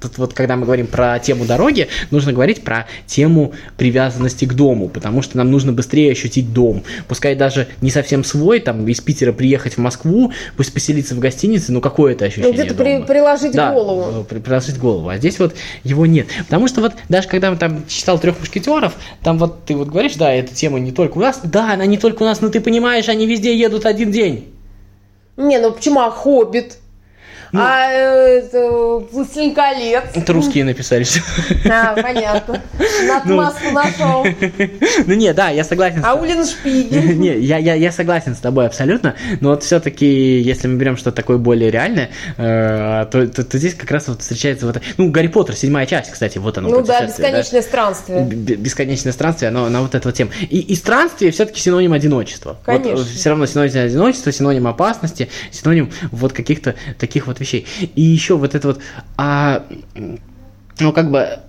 тут 0.00 0.18
вот, 0.18 0.32
когда 0.32 0.56
мы 0.56 0.64
говорим 0.64 0.86
про 0.86 1.18
тему 1.18 1.44
дороги, 1.44 1.88
нужно 2.10 2.32
говорить 2.32 2.62
про 2.62 2.86
тему 3.06 3.52
привязанности 3.76 4.44
к 4.44 4.54
дому, 4.54 4.88
потому 4.88 5.22
что 5.22 5.36
нам 5.36 5.50
нужно 5.50 5.72
быстрее 5.72 6.12
ощутить 6.12 6.52
дом, 6.52 6.82
пускай 7.08 7.34
даже 7.34 7.68
не 7.80 7.90
совсем 7.90 8.24
свой, 8.24 8.60
там, 8.60 8.86
из 8.88 9.00
Питера 9.10 9.32
приехать 9.32 9.74
в 9.74 9.78
Москву, 9.78 10.32
пусть 10.56 10.72
поселиться 10.72 11.16
в 11.16 11.18
гостинице, 11.18 11.72
ну 11.72 11.80
какое 11.80 12.12
это 12.12 12.26
ощущение 12.26 12.52
Ну, 12.52 12.54
где-то 12.54 12.74
при, 12.76 13.02
приложить 13.02 13.50
да, 13.52 13.72
голову. 13.72 14.22
при- 14.22 14.38
приложить 14.38 14.78
голову. 14.78 15.08
А 15.08 15.16
здесь 15.18 15.40
вот 15.40 15.56
его 15.82 16.06
нет. 16.06 16.28
Потому 16.44 16.68
что 16.68 16.80
вот 16.80 16.92
даже 17.08 17.26
когда 17.26 17.50
мы 17.50 17.56
там 17.56 17.82
читал 17.88 18.20
трех 18.20 18.38
мушкетеров, 18.38 18.94
там 19.24 19.36
вот 19.36 19.64
ты 19.64 19.74
вот 19.74 19.88
говоришь, 19.88 20.14
да, 20.14 20.32
эта 20.32 20.54
тема 20.54 20.78
не 20.78 20.92
только 20.92 21.18
у 21.18 21.20
нас. 21.20 21.40
Да, 21.42 21.72
она 21.72 21.86
не 21.86 21.98
только 21.98 22.22
у 22.22 22.26
нас, 22.26 22.40
но 22.40 22.50
ты 22.50 22.60
понимаешь, 22.60 23.08
они 23.08 23.26
везде 23.26 23.52
едут 23.58 23.84
один 23.84 24.12
день. 24.12 24.54
Не, 25.36 25.58
ну 25.58 25.72
почему, 25.72 26.00
а 26.00 26.10
Хоббит? 26.12 26.76
Ну. 27.52 27.60
а 27.60 27.90
э, 27.90 28.38
это, 28.38 28.70
Властелин 29.12 29.54
колец? 29.54 30.04
Это 30.14 30.32
русские 30.32 30.64
написали 30.64 31.02
все. 31.02 31.20
А, 31.68 32.00
понятно. 32.00 32.62
Надмазку 33.08 33.70
нашел. 33.72 34.24
Ну 35.06 35.14
не, 35.14 35.32
да, 35.32 35.48
я 35.48 35.64
согласен. 35.64 36.02
А 36.04 36.14
Улин 36.14 36.44
Шпигель? 36.44 37.18
Не, 37.20 37.38
я, 37.38 37.58
я, 37.58 37.74
я 37.74 37.92
согласен 37.92 38.34
с 38.36 38.38
тобой 38.38 38.66
абсолютно, 38.66 39.16
но 39.40 39.50
вот 39.50 39.62
все-таки, 39.64 40.40
если 40.40 40.68
мы 40.68 40.76
берем 40.76 40.96
что-то 40.96 41.16
такое 41.16 41.38
более 41.38 41.70
реальное, 41.70 42.10
э, 42.36 43.06
то, 43.10 43.26
то, 43.26 43.44
то 43.44 43.58
здесь 43.58 43.74
как 43.74 43.90
раз 43.90 44.08
вот 44.08 44.20
встречается 44.20 44.66
вот, 44.66 44.80
ну, 44.96 45.10
Гарри 45.10 45.26
Поттер, 45.26 45.56
седьмая 45.56 45.86
часть, 45.86 46.10
кстати, 46.10 46.38
вот 46.38 46.56
оно. 46.58 46.68
Ну 46.68 46.82
да, 46.82 47.04
бесконечное 47.04 47.62
странствие. 47.62 48.20
Б- 48.20 48.54
Бесконечное 48.54 49.12
странствие, 49.12 49.48
оно 49.48 49.68
на 49.68 49.80
вот 49.82 49.94
эту 49.94 50.08
вот 50.08 50.14
тему. 50.14 50.30
И, 50.40 50.60
и 50.60 50.74
странствие 50.76 51.32
все-таки 51.32 51.60
синоним 51.60 51.92
одиночества. 51.92 52.58
Конечно. 52.64 53.04
все 53.04 53.30
равно 53.30 53.46
синоним 53.46 53.84
одиночества, 53.84 54.32
синоним 54.32 54.66
опасности, 54.66 55.28
синоним 55.50 55.90
вот 56.12 56.32
каких-то 56.32 56.74
таких 56.98 57.26
вот 57.26 57.39
вещей. 57.40 57.66
И 57.94 58.02
еще 58.02 58.36
вот 58.36 58.54
это 58.54 58.68
вот, 58.68 58.80
а, 59.16 59.64
ну 60.78 60.92
как 60.92 61.10
бы 61.10 61.40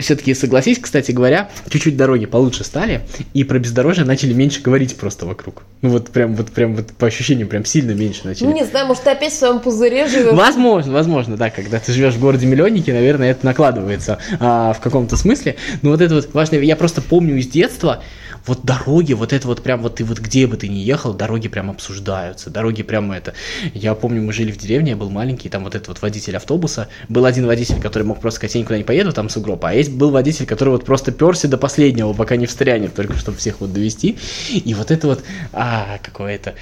все-таки 0.00 0.34
согласись, 0.34 0.78
кстати 0.78 1.12
говоря, 1.12 1.48
чуть-чуть 1.68 1.96
дороги 1.96 2.26
получше 2.26 2.64
стали, 2.64 3.02
и 3.34 3.44
про 3.44 3.58
бездорожье 3.58 4.04
начали 4.04 4.32
меньше 4.32 4.60
говорить 4.60 4.96
просто 4.96 5.26
вокруг. 5.26 5.62
Ну 5.82 5.90
вот 5.90 6.10
прям, 6.10 6.34
вот 6.34 6.50
прям 6.50 6.74
вот 6.74 6.88
по 6.88 7.06
ощущениям 7.06 7.48
прям 7.48 7.64
сильно 7.64 7.92
меньше 7.92 8.22
начали. 8.24 8.46
Ну, 8.46 8.54
не 8.54 8.64
знаю, 8.64 8.86
может, 8.86 9.04
ты 9.04 9.10
опять 9.10 9.32
в 9.32 9.36
своем 9.36 9.60
пузыре 9.60 10.08
живешь? 10.08 10.32
Возможно, 10.32 10.92
возможно, 10.92 11.36
да, 11.36 11.50
когда 11.50 11.78
ты 11.78 11.92
живешь 11.92 12.14
в 12.14 12.20
городе 12.20 12.46
миллионники, 12.46 12.90
наверное, 12.90 13.30
это 13.30 13.46
накладывается 13.46 14.18
а, 14.40 14.72
в 14.72 14.80
каком-то 14.80 15.16
смысле. 15.16 15.56
Но 15.82 15.90
вот 15.90 16.00
это 16.00 16.16
вот 16.16 16.30
важно, 16.32 16.56
я 16.56 16.76
просто 16.76 17.00
помню 17.00 17.36
из 17.36 17.46
детства, 17.46 18.02
вот 18.46 18.64
дороги, 18.64 19.12
вот 19.12 19.32
это 19.32 19.46
вот 19.46 19.62
прям 19.62 19.82
вот 19.82 19.96
ты 19.96 20.04
вот 20.04 20.18
где 20.18 20.46
бы 20.46 20.56
ты 20.56 20.68
ни 20.68 20.78
ехал, 20.78 21.12
дороги 21.12 21.48
прям 21.48 21.70
обсуждаются, 21.70 22.50
дороги 22.50 22.82
прям 22.82 23.12
это. 23.12 23.34
Я 23.74 23.94
помню, 23.94 24.22
мы 24.22 24.32
жили 24.32 24.52
в 24.52 24.58
деревне, 24.58 24.90
я 24.90 24.96
был 24.96 25.10
маленький, 25.10 25.48
там 25.48 25.64
вот 25.64 25.74
этот 25.74 25.88
вот 25.88 26.02
водитель 26.02 26.36
автобуса, 26.36 26.88
был 27.08 27.24
один 27.24 27.46
водитель, 27.46 27.80
который 27.80 28.04
мог 28.04 28.20
просто 28.20 28.38
сказать, 28.38 28.54
я 28.54 28.60
никуда 28.60 28.78
не 28.78 28.84
поеду, 28.84 29.12
там 29.12 29.28
сугроб, 29.28 29.64
а 29.64 29.74
есть 29.74 29.92
был 29.92 30.10
водитель, 30.10 30.46
который 30.46 30.70
вот 30.70 30.84
просто 30.84 31.12
перся 31.12 31.48
до 31.48 31.58
последнего, 31.58 32.12
пока 32.12 32.36
не 32.36 32.46
встрянет, 32.46 32.94
только 32.94 33.16
чтобы 33.16 33.38
всех 33.38 33.60
вот 33.60 33.72
довести. 33.72 34.18
И 34.52 34.74
вот 34.74 34.90
это 34.90 35.06
вот, 35.08 35.24
а, 35.52 35.98
какое-то, 36.02 36.54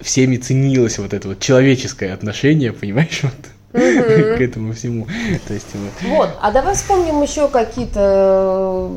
всеми 0.00 0.36
ценилось 0.36 0.98
вот 0.98 1.12
это 1.12 1.28
вот 1.28 1.40
человеческое 1.40 2.12
отношение, 2.12 2.72
понимаешь, 2.72 3.20
вот 3.22 3.32
к 3.72 4.40
этому 4.40 4.72
всему. 4.72 5.06
То 5.46 5.54
есть 5.54 5.66
вот. 5.74 6.08
Вот, 6.08 6.30
а 6.40 6.50
давай 6.50 6.74
вспомним 6.74 7.22
еще 7.22 7.48
какие-то 7.48 8.90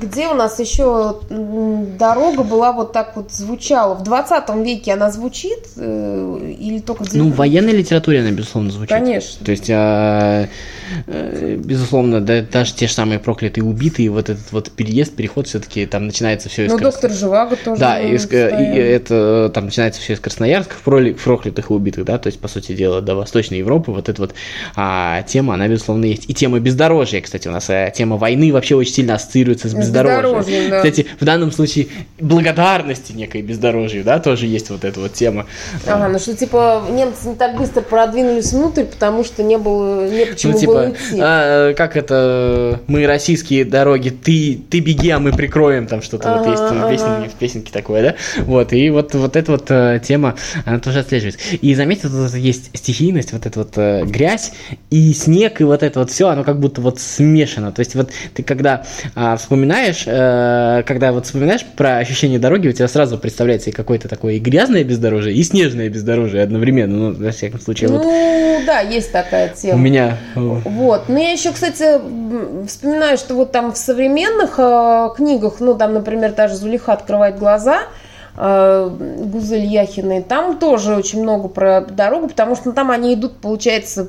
где 0.00 0.28
у 0.28 0.34
нас 0.34 0.58
еще 0.60 1.16
дорога 1.28 2.42
была 2.42 2.72
вот 2.72 2.92
так 2.92 3.16
вот 3.16 3.32
звучала? 3.32 3.94
В 3.94 4.02
20 4.02 4.48
веке 4.64 4.92
она 4.92 5.10
звучит 5.10 5.58
э, 5.76 6.54
или 6.58 6.80
только 6.80 7.04
в 7.04 7.12
Ну, 7.14 7.24
в 7.24 7.32
19? 7.32 7.38
военной 7.38 7.72
литературе 7.72 8.20
она, 8.20 8.30
безусловно, 8.30 8.70
звучит. 8.70 8.90
Конечно. 8.90 9.44
То 9.44 9.50
есть, 9.52 9.70
а, 9.70 10.48
э, 11.06 11.56
безусловно, 11.56 12.20
да, 12.20 12.42
даже 12.42 12.74
те 12.74 12.86
же 12.86 12.92
самые 12.92 13.18
проклятые 13.18 13.64
убитые, 13.64 14.10
вот 14.10 14.28
этот 14.28 14.52
вот 14.52 14.70
переезд, 14.70 15.14
переход, 15.14 15.46
все-таки 15.46 15.86
там 15.86 16.06
начинается 16.06 16.48
все 16.48 16.66
из 16.66 16.72
Ну, 16.72 16.78
Крас- 16.78 16.94
доктор 16.94 17.10
Живаго 17.12 17.56
тоже. 17.56 17.80
Да, 17.80 17.98
из- 18.00 18.30
э, 18.30 18.74
и 18.74 18.78
это 18.78 19.50
там 19.54 19.66
начинается 19.66 20.00
все 20.00 20.12
из 20.14 20.20
Красноярска, 20.20 20.74
проклятых 20.84 21.70
и 21.70 21.72
убитых, 21.72 22.04
да, 22.04 22.18
то 22.18 22.26
есть, 22.28 22.38
по 22.40 22.48
сути 22.48 22.72
дела, 22.72 23.00
до 23.00 23.14
Восточной 23.14 23.58
Европы 23.58 23.92
вот 23.92 24.08
эта 24.08 24.20
вот 24.20 24.34
а, 24.74 25.22
тема, 25.22 25.54
она, 25.54 25.68
безусловно, 25.68 26.04
есть. 26.04 26.28
И 26.28 26.34
тема 26.34 26.58
бездорожья, 26.60 27.20
кстати, 27.20 27.48
у 27.48 27.50
нас 27.50 27.68
а, 27.70 27.90
тема 27.90 28.16
войны 28.16 28.52
вообще 28.52 28.74
очень 28.74 28.92
сильно 28.92 29.14
ассоциируется 29.14 29.68
с 29.68 29.85
С 29.85 29.85
бездорожьем, 29.86 30.70
да. 30.70 30.76
Кстати, 30.78 31.06
в 31.20 31.24
данном 31.24 31.52
случае 31.52 31.88
благодарности 32.20 33.12
некой 33.12 33.42
бездорожью, 33.42 34.04
да, 34.04 34.18
тоже 34.18 34.46
есть 34.46 34.70
вот 34.70 34.84
эта 34.84 35.00
вот 35.00 35.12
тема. 35.12 35.46
Ага, 35.86 36.08
ну 36.08 36.18
что 36.18 36.36
типа 36.36 36.84
немцы 36.90 37.28
не 37.28 37.34
так 37.34 37.56
быстро 37.56 37.80
продвинулись 37.82 38.52
внутрь, 38.52 38.84
потому 38.84 39.24
что 39.24 39.42
не 39.42 39.58
было, 39.58 40.08
не 40.08 40.26
почему 40.26 40.52
ну, 40.52 40.66
было 40.66 40.86
типа, 40.86 40.96
идти. 40.96 41.20
а, 41.22 41.74
как 41.74 41.96
это, 41.96 42.80
мы 42.86 43.06
российские 43.06 43.64
дороги, 43.64 44.10
ты, 44.10 44.60
ты 44.68 44.80
беги, 44.80 45.10
а 45.10 45.18
мы 45.18 45.32
прикроем, 45.32 45.86
там 45.86 46.02
что-то 46.02 46.28
вот 46.30 46.40
Ага, 46.42 46.50
есть 46.50 46.62
в, 46.62 46.72
ага. 46.72 46.90
песне- 46.90 47.28
в 47.28 47.34
песенке 47.34 47.72
такое, 47.72 48.02
да? 48.02 48.42
Вот, 48.42 48.72
и 48.72 48.90
вот, 48.90 49.14
вот 49.14 49.36
эта 49.36 49.52
вот 49.52 49.66
э, 49.70 50.00
тема, 50.02 50.36
она 50.64 50.78
тоже 50.78 51.00
отслеживается. 51.00 51.40
И 51.60 51.74
заметьте, 51.74 52.08
тут 52.08 52.34
есть 52.34 52.70
стихийность, 52.76 53.32
вот 53.32 53.46
эта 53.46 53.58
вот 53.58 53.72
э, 53.76 54.04
грязь 54.04 54.52
и 54.90 55.12
снег, 55.12 55.60
и 55.60 55.64
вот 55.64 55.82
это 55.82 56.00
вот 56.00 56.10
все, 56.10 56.28
оно 56.28 56.44
как 56.44 56.60
будто 56.60 56.80
вот 56.80 57.00
смешано. 57.00 57.72
То 57.72 57.80
есть 57.80 57.94
вот 57.94 58.10
ты 58.34 58.42
когда 58.42 58.84
а, 59.14 59.36
вспоминаешь, 59.36 59.75
э, 60.06 60.82
когда 60.86 61.12
вот 61.12 61.26
вспоминаешь 61.26 61.64
про 61.64 61.98
ощущение 61.98 62.38
дороги, 62.38 62.68
у 62.68 62.72
тебя 62.72 62.88
сразу 62.88 63.18
представляется 63.18 63.70
и 63.70 63.72
какое-то 63.72 64.08
такое 64.08 64.34
и 64.34 64.38
грязное 64.38 64.84
бездорожье, 64.84 65.32
и 65.32 65.42
снежное 65.42 65.88
бездорожье 65.88 66.42
одновременно, 66.42 67.10
ну, 67.10 67.24
во 67.24 67.30
всяком 67.32 67.60
случае, 67.60 67.90
вот 67.90 68.02
Ну, 68.02 68.60
да, 68.66 68.80
есть 68.80 69.12
такая 69.12 69.52
у 69.52 69.56
тема. 69.56 69.78
меня... 69.80 70.18
э, 70.34 70.38
Вот. 70.40 71.08
Но 71.08 71.18
я 71.18 71.30
еще, 71.32 71.52
кстати, 71.52 72.00
вспоминаю, 72.66 73.18
что 73.18 73.34
вот 73.34 73.52
там 73.52 73.72
в 73.72 73.76
современных 73.76 74.54
э, 74.58 75.08
книгах, 75.16 75.60
ну, 75.60 75.74
там, 75.74 75.94
например, 75.94 76.32
даже 76.32 76.56
Зулиха 76.56 76.92
открывает 76.92 77.38
глаза, 77.38 77.82
Гузель 78.38 79.64
Яхиной, 79.64 80.22
там 80.22 80.58
тоже 80.58 80.94
очень 80.94 81.22
много 81.22 81.48
про 81.48 81.80
дорогу, 81.80 82.28
потому 82.28 82.54
что 82.54 82.68
ну, 82.68 82.74
там 82.74 82.90
они 82.90 83.14
идут, 83.14 83.38
получается, 83.38 84.08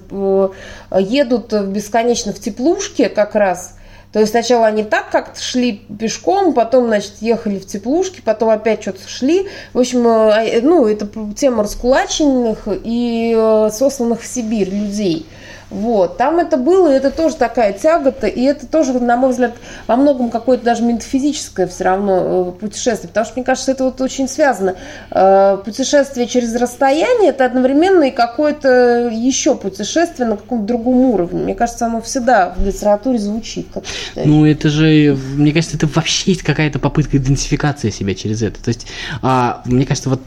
едут 0.91 1.53
бесконечно 1.53 2.33
в 2.33 2.39
теплушке 2.39 3.07
как 3.07 3.36
раз. 3.36 3.77
То 4.11 4.19
есть 4.19 4.31
сначала 4.31 4.67
они 4.67 4.83
так 4.83 5.09
как-то 5.09 5.41
шли 5.41 5.81
пешком, 5.99 6.53
потом, 6.53 6.87
значит, 6.87 7.13
ехали 7.19 7.59
в 7.59 7.67
теплушке, 7.67 8.21
потом 8.23 8.49
опять 8.49 8.81
что-то 8.81 9.07
шли. 9.07 9.47
В 9.73 9.79
общем, 9.79 10.07
э, 10.07 10.61
ну, 10.61 10.87
это 10.87 11.09
тема 11.35 11.63
раскулаченных 11.63 12.67
и 12.67 13.35
э, 13.37 13.69
сосланных 13.71 14.21
в 14.21 14.27
Сибирь 14.27 14.69
людей. 14.69 15.25
Вот, 15.69 16.17
там 16.17 16.39
это 16.39 16.55
было, 16.55 16.93
и 16.93 16.95
это 16.95 17.12
тоже 17.12 17.36
такая 17.36 17.74
тягота, 17.74 18.27
и 18.27 18.41
это 18.41 18.65
тоже, 18.65 18.93
на 18.93 19.17
мой 19.17 19.31
взгляд, 19.31 19.53
во 19.86 19.97
многом 19.97 20.29
какое-то 20.29 20.63
даже 20.63 20.83
метафизическое 20.83 21.67
все 21.67 21.83
равно 21.83 22.53
э, 22.57 22.59
путешествие, 22.59 23.09
потому 23.09 23.25
что, 23.25 23.33
мне 23.36 23.43
кажется, 23.43 23.71
это 23.71 23.83
вот 23.83 24.00
очень 24.00 24.29
связано. 24.29 24.75
Э, 25.12 25.57
Путешествие 25.63 26.27
через 26.27 26.55
расстояние– 26.55 27.29
это 27.31 27.45
одновременно 27.45 28.03
и 28.03 28.12
какое-то 28.12 29.09
еще 29.13 29.55
путешествие 29.55 30.29
на 30.29 30.38
каком-то 30.38 30.65
другом 30.65 30.97
уровне. 31.00 31.43
Мне 31.43 31.55
кажется, 31.55 31.86
оно 31.86 32.00
всегда 32.01 32.53
в 32.55 32.65
литературе 32.65 33.19
звучит. 33.19 33.67
Как? 33.74 33.83
Ну, 34.15 34.45
это 34.45 34.69
же, 34.69 35.17
мне 35.36 35.51
кажется, 35.51 35.75
это 35.75 35.88
вообще 35.88 36.31
есть 36.31 36.43
какая-то 36.43 36.79
попытка 36.79 37.17
идентификации 37.17 37.89
себя 37.89 38.15
через 38.15 38.41
это. 38.41 38.63
То 38.63 38.69
есть, 38.69 38.88
а, 39.21 39.62
мне 39.65 39.86
кажется, 39.86 40.09
вот 40.09 40.21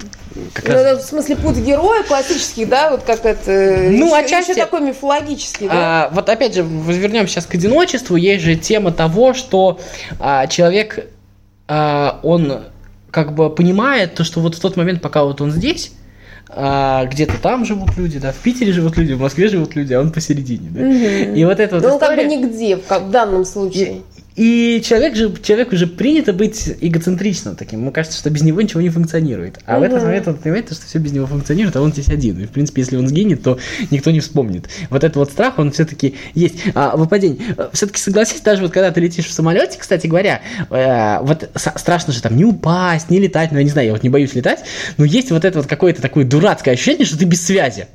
как 0.55 0.69
Ну, 0.69 0.75
раз... 0.75 0.83
это 0.83 0.99
в 1.03 1.07
смысле 1.07 1.37
путь 1.37 1.57
героя 1.57 2.03
классический, 2.05 2.65
да, 2.65 2.91
вот 2.91 3.03
как 3.03 3.25
это. 3.25 3.51
Ну, 3.91 4.07
еще, 4.07 4.25
отчасти. 4.25 4.51
еще 4.53 4.61
такой 4.61 4.81
мифологический, 4.81 5.67
да. 5.69 5.73
А, 6.07 6.11
вот 6.13 6.29
опять 6.29 6.55
же, 6.55 6.63
вернемся 6.63 7.35
сейчас 7.35 7.47
к 7.47 7.55
одиночеству. 7.55 8.17
Есть 8.17 8.45
же 8.45 8.55
тема 8.57 8.93
того, 8.93 9.35
что 9.35 9.81
а, 10.19 10.47
человек, 10.47 11.07
а, 11.69 12.21
он 12.23 12.61
как 13.11 13.35
бы 13.35 13.51
понимает 13.51 14.15
то, 14.15 14.25
что 14.25 14.41
вот 14.41 14.55
в 14.55 14.61
тот 14.61 14.77
момент, 14.77 15.03
пока 15.03 15.25
вот 15.25 15.41
он 15.41 15.51
здесь, 15.51 15.93
а, 16.49 17.05
где-то 17.07 17.35
там 17.43 17.65
живут 17.65 17.97
люди, 17.97 18.19
да, 18.19 18.33
в 18.33 18.37
Питере 18.37 18.73
живут 18.73 18.97
люди, 18.97 19.13
в 19.13 19.21
Москве 19.21 19.49
живут 19.49 19.75
люди, 19.77 19.93
а 19.95 20.01
он 20.01 20.11
посередине, 20.13 20.69
да. 20.71 20.81
Мгм. 20.81 21.35
И 21.35 21.45
вот 21.45 21.59
это 21.61 21.77
вот 21.77 21.85
Ну, 21.85 21.99
как 21.99 22.11
бы 22.17 22.23
история- 22.23 22.37
нигде, 22.37 22.77
в, 22.77 22.87
как- 22.87 23.03
в 23.03 23.11
данном 23.11 23.45
случае. 23.45 24.03
И 24.41 24.81
человек 24.83 25.17
же, 25.17 25.31
человеку 25.43 25.77
же 25.77 25.87
принято 25.87 26.33
быть 26.33 26.75
эгоцентричным 26.81 27.57
таким. 27.57 27.81
Ему 27.81 27.93
кажется, 27.93 28.19
что 28.19 28.31
без 28.31 28.41
него 28.41 28.63
ничего 28.63 28.81
не 28.81 28.89
функционирует. 28.89 29.59
А 29.67 29.79
в 29.79 29.83
этот 29.83 30.03
момент 30.03 30.29
он 30.29 30.37
понимает, 30.37 30.73
что 30.73 30.87
все 30.87 30.99
без 30.99 31.13
него 31.13 31.27
функционирует, 31.27 31.77
а 31.77 31.83
он 31.83 31.93
здесь 31.93 32.09
один. 32.09 32.41
И, 32.41 32.47
в 32.47 32.49
принципе, 32.49 32.81
если 32.81 32.97
он 32.97 33.07
сгинет, 33.07 33.43
то 33.43 33.59
никто 33.91 34.11
не 34.11 34.21
вспомнит. 34.21 34.71
Вот 34.89 35.05
этот 35.05 35.17
вот 35.17 35.31
страх, 35.31 35.59
он 35.59 35.73
все-таки 35.73 36.15
есть. 36.33 36.55
А, 36.75 36.97
выпадение. 36.97 37.39
Все-таки 37.75 38.01
согласись, 38.01 38.41
даже 38.41 38.63
вот 38.63 38.73
когда 38.73 38.91
ты 38.91 39.03
летишь 39.03 39.27
в 39.27 39.33
самолете, 39.35 39.79
кстати 39.79 40.07
говоря, 40.07 40.41
э, 40.71 41.19
вот 41.21 41.51
страшно 41.55 42.15
же 42.15 42.23
там 42.23 42.35
не 42.35 42.47
упасть, 42.47 43.11
не 43.11 43.21
летать, 43.21 43.53
ну 43.53 43.59
я 43.59 43.65
не 43.65 43.71
знаю, 43.71 43.89
я 43.89 43.93
вот 43.93 44.03
не 44.03 44.09
боюсь 44.09 44.35
летать, 44.35 44.61
но 44.97 45.05
есть 45.05 45.31
вот 45.31 45.45
это 45.45 45.59
вот 45.59 45.67
какое-то 45.67 46.01
такое 46.01 46.25
дурацкое 46.25 46.73
ощущение, 46.73 47.05
что 47.05 47.19
ты 47.19 47.27
без 47.27 47.45
связи. 47.45 47.89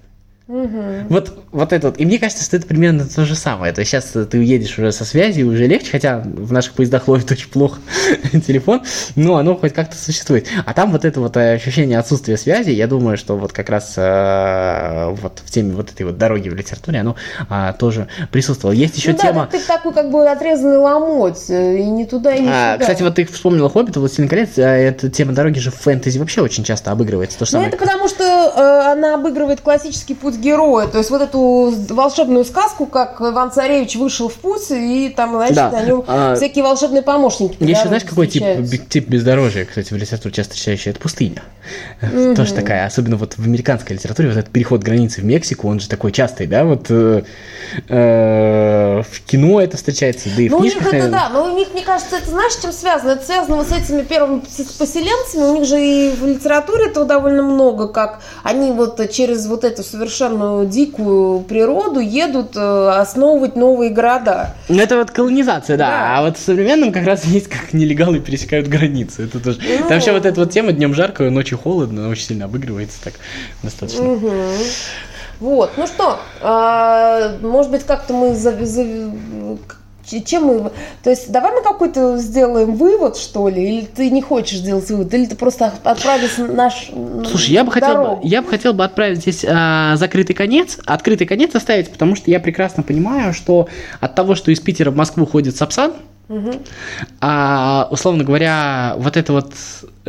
Угу. 0.48 1.08
Вот, 1.10 1.34
вот 1.52 1.74
это 1.74 1.88
вот. 1.88 2.00
И 2.00 2.06
мне 2.06 2.20
кажется, 2.20 2.44
что 2.44 2.58
это 2.58 2.68
примерно 2.68 3.06
то 3.06 3.26
же 3.26 3.34
самое. 3.34 3.74
То 3.74 3.80
есть 3.80 3.90
сейчас 3.90 4.06
ты 4.30 4.38
уедешь 4.38 4.78
уже 4.78 4.92
со 4.92 5.04
связи, 5.04 5.42
уже 5.42 5.66
легче, 5.66 5.90
хотя 5.92 6.20
в 6.20 6.52
наших 6.52 6.74
поездах 6.74 7.08
ловит 7.08 7.32
очень 7.32 7.50
плохо 7.50 7.80
телефон, 8.46 8.84
но 9.16 9.38
оно 9.38 9.56
хоть 9.56 9.74
как-то 9.74 9.98
существует. 9.98 10.48
А 10.64 10.74
там 10.74 10.92
вот 10.92 11.04
это 11.04 11.20
вот 11.20 11.36
ощущение 11.36 11.98
отсутствия 11.98 12.38
связи, 12.38 12.70
я 12.70 12.86
думаю, 12.86 13.18
что 13.18 13.38
вот 13.38 13.54
как 13.54 13.70
раз 13.70 13.96
э, 13.98 15.16
вот 15.20 15.42
в 15.44 15.50
теме 15.50 15.74
вот 15.74 15.92
этой 15.92 16.04
вот 16.04 16.20
дороги 16.20 16.50
в 16.50 16.56
литературе 16.56 17.00
оно 17.00 17.16
э, 17.50 17.74
тоже 17.80 18.08
присутствовало. 18.32 18.76
Есть 18.76 18.98
еще 18.98 19.14
ну, 19.14 19.18
тема... 19.18 19.50
Да, 19.52 19.58
ты 19.58 19.66
такой 19.66 19.94
как 19.94 20.12
бы 20.12 20.30
отрезанный 20.30 20.78
ломоть, 20.78 21.50
э, 21.50 21.80
и 21.80 21.86
не 21.86 22.06
туда, 22.06 22.36
и 22.36 22.42
не 22.42 22.50
а, 22.50 22.74
сюда. 22.74 22.78
Кстати, 22.82 23.02
вот 23.02 23.16
ты 23.16 23.26
вспомнила 23.26 23.68
«Хоббита», 23.68 24.00
«Властелин 24.00 24.30
колец», 24.30 24.60
а 24.60 24.62
эта 24.62 25.10
тема 25.10 25.34
дороги 25.34 25.58
же 25.58 25.72
в 25.72 25.76
фэнтези 25.76 26.20
вообще 26.20 26.42
очень 26.42 26.64
часто 26.64 26.92
обыгрывается. 26.92 27.40
То 27.40 27.46
же 27.46 27.50
ну, 27.54 27.62
самое... 27.64 27.72
Ну, 27.72 27.76
это 27.76 27.84
потому, 27.84 28.08
что 28.08 28.24
э, 28.24 28.92
она 28.92 29.16
обыгрывает 29.16 29.62
классический 29.62 30.14
путь 30.14 30.35
путь 30.36 30.44
героя. 30.44 30.88
То 30.88 30.98
есть 30.98 31.10
вот 31.10 31.22
эту 31.22 31.74
волшебную 31.90 32.46
сказку, 32.46 32.86
как 32.86 33.20
Иван 33.22 33.52
Царевич 33.52 33.96
вышел 33.96 34.30
в 34.30 34.36
путь, 34.36 34.70
и 34.72 35.14
там, 35.16 35.34
значит, 35.34 35.56
да. 35.56 35.72
на 35.72 35.84
нем 35.84 36.04
а... 36.08 36.36
всякие 36.36 36.64
волшебные 36.64 37.02
помощники. 37.02 37.58
Еще 37.64 37.88
знаешь, 37.88 38.04
какой 38.04 38.28
тип, 38.28 38.44
тип 38.90 39.08
бездорожья, 39.08 39.66
кстати, 39.66 39.94
в 39.94 39.98
литературе 39.98 40.34
часто 40.34 40.54
встречающий? 40.54 40.92
Это 40.92 41.00
пустыня. 41.00 41.44
mm 42.02 42.36
Тоже 42.36 42.54
такая, 42.54 42.86
особенно 42.86 43.18
вот 43.18 43.34
в 43.34 43.46
американской 43.46 43.96
литературе, 43.96 44.30
вот 44.30 44.38
этот 44.38 44.52
переход 44.52 44.84
границы 44.84 45.22
в 45.22 45.26
Мексику, 45.26 45.68
он 45.68 45.80
же 45.80 45.90
такой 45.90 46.12
частый, 46.12 46.48
да, 46.48 46.64
вот 46.64 46.88
э, 46.90 47.24
э, 47.90 49.02
в 49.10 49.22
кино 49.26 49.62
это 49.62 49.78
встречается, 49.78 50.30
да 50.36 50.42
и 50.42 50.50
ну, 50.50 50.58
в 50.58 50.62
книжках. 50.62 50.82
У 50.82 50.96
них 50.96 51.04
это, 51.04 51.12
да, 51.12 51.30
но 51.30 51.46
у 51.46 51.58
них, 51.58 51.70
мне 51.74 51.82
кажется, 51.82 52.18
это 52.18 52.30
знаешь, 52.30 52.54
чем 52.62 52.72
связано? 52.72 53.12
Это 53.12 53.26
связано 53.26 53.58
вот 53.58 53.68
с 53.68 53.72
этими 53.72 54.02
первыми 54.02 54.42
поселенцами, 54.78 55.44
у 55.44 55.56
них 55.56 55.66
же 55.66 55.80
и 55.80 56.12
в 56.12 56.26
литературе 56.26 56.88
этого 56.88 57.06
довольно 57.06 57.44
много, 57.44 57.88
как 57.88 58.22
они 58.44 58.72
вот 58.72 59.10
через 59.12 59.48
вот 59.48 59.64
эту 59.64 59.84
совершенно 59.84 60.25
совершенно 60.26 60.66
дикую 60.66 61.42
природу 61.42 62.00
едут 62.00 62.56
э, 62.56 62.90
основывать 62.90 63.56
новые 63.56 63.92
города. 63.92 64.56
Ну, 64.70 64.82
это 64.82 64.98
вот 64.98 65.12
колонизация, 65.12 65.78
да. 65.78 65.88
да. 65.88 66.18
А 66.18 66.22
вот 66.24 66.38
в 66.38 66.42
современном 66.42 66.92
как 66.92 67.06
раз 67.06 67.26
есть, 67.26 67.48
как 67.48 67.74
нелегалы 67.74 68.20
пересекают 68.20 68.68
границы. 68.68 69.26
Это 69.26 69.40
тоже. 69.40 69.60
Ну... 69.62 69.78
Там 69.80 69.90
вообще 69.90 70.12
вот 70.12 70.26
эта 70.26 70.40
вот 70.40 70.52
тема 70.52 70.72
днем 70.72 70.94
жарко, 70.94 71.30
ночью 71.30 71.58
холодно, 71.58 72.10
очень 72.10 72.26
сильно 72.26 72.46
обыгрывается 72.46 73.02
так 73.04 73.14
достаточно. 73.64 74.14
Угу. 74.14 74.32
Вот, 75.42 75.74
ну 75.76 75.86
что, 75.86 76.20
а, 76.42 77.38
может 77.42 77.70
быть, 77.70 77.84
как-то 77.84 78.14
мы 78.14 78.34
за, 78.36 78.66
за, 78.66 79.12
чем 80.06 80.44
мы... 80.44 80.72
То 81.04 81.10
есть 81.10 81.32
давай 81.32 81.52
мы 81.52 81.62
какой-то 81.62 82.18
сделаем 82.18 82.76
вывод, 82.76 83.18
что 83.18 83.48
ли, 83.48 83.64
или 83.64 83.86
ты 83.86 84.10
не 84.10 84.22
хочешь 84.22 84.60
сделать 84.60 84.90
вывод, 84.90 85.14
или 85.14 85.26
ты 85.26 85.36
просто 85.36 85.74
отправишь 85.84 86.38
наш 86.38 86.92
Слушай, 87.28 87.52
я 87.52 87.64
бы 87.64 87.72
хотел, 87.72 88.20
я 88.24 88.42
бы 88.42 88.48
хотел 88.48 88.74
бы 88.74 88.84
отправить 88.84 89.20
здесь 89.20 89.46
а, 89.48 89.96
закрытый 89.96 90.36
конец, 90.36 90.80
открытый 90.86 91.28
конец 91.28 91.56
оставить, 91.56 91.92
потому 91.92 92.16
что 92.16 92.30
я 92.32 92.40
прекрасно 92.40 92.84
понимаю, 92.84 93.34
что 93.34 93.68
от 94.00 94.16
того, 94.16 94.36
что 94.36 94.52
из 94.52 94.60
Питера 94.60 94.92
в 94.92 94.96
Москву 94.96 95.26
ходит 95.26 95.56
Сапсан, 95.56 95.94
Угу. 96.28 96.54
А, 97.22 97.88
условно 97.92 98.24
говоря, 98.24 98.96
вот 98.98 99.16
эта 99.16 99.32
вот 99.32 99.54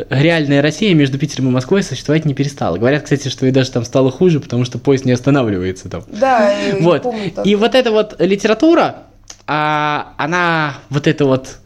реальная 0.09 0.61
Россия 0.61 0.93
между 0.95 1.19
Питером 1.19 1.49
и 1.49 1.51
Москвой 1.51 1.83
существовать 1.83 2.25
не 2.25 2.33
перестала. 2.33 2.77
Говорят, 2.77 3.03
кстати, 3.03 3.27
что 3.27 3.45
и 3.45 3.51
даже 3.51 3.71
там 3.71 3.85
стало 3.85 4.11
хуже, 4.11 4.39
потому 4.39 4.65
что 4.65 4.79
поезд 4.79 5.05
не 5.05 5.11
останавливается 5.11 5.89
там. 5.89 6.03
Да, 6.07 6.53
вот. 6.79 7.03
помню. 7.03 7.31
И 7.43 7.55
вот 7.55 7.75
эта 7.75 7.91
вот 7.91 8.15
литература, 8.19 9.03
а, 9.47 10.13
она 10.17 10.75
вот 10.89 11.07
это 11.07 11.25
вот 11.25 11.59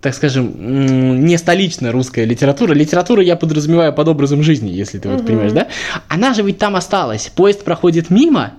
так 0.00 0.14
скажем, 0.14 1.26
не 1.26 1.36
столичная 1.36 1.90
русская 1.90 2.24
литература. 2.24 2.72
Литература 2.72 3.22
я 3.22 3.36
подразумеваю 3.36 3.92
под 3.92 4.08
образом 4.08 4.42
жизни, 4.42 4.70
если 4.70 4.98
ты 4.98 5.08
вот 5.08 5.26
понимаешь, 5.26 5.52
да? 5.52 5.66
Она 6.08 6.32
же 6.32 6.42
ведь 6.42 6.58
там 6.58 6.76
осталась. 6.76 7.30
Поезд 7.34 7.64
проходит 7.64 8.08
мимо, 8.08 8.54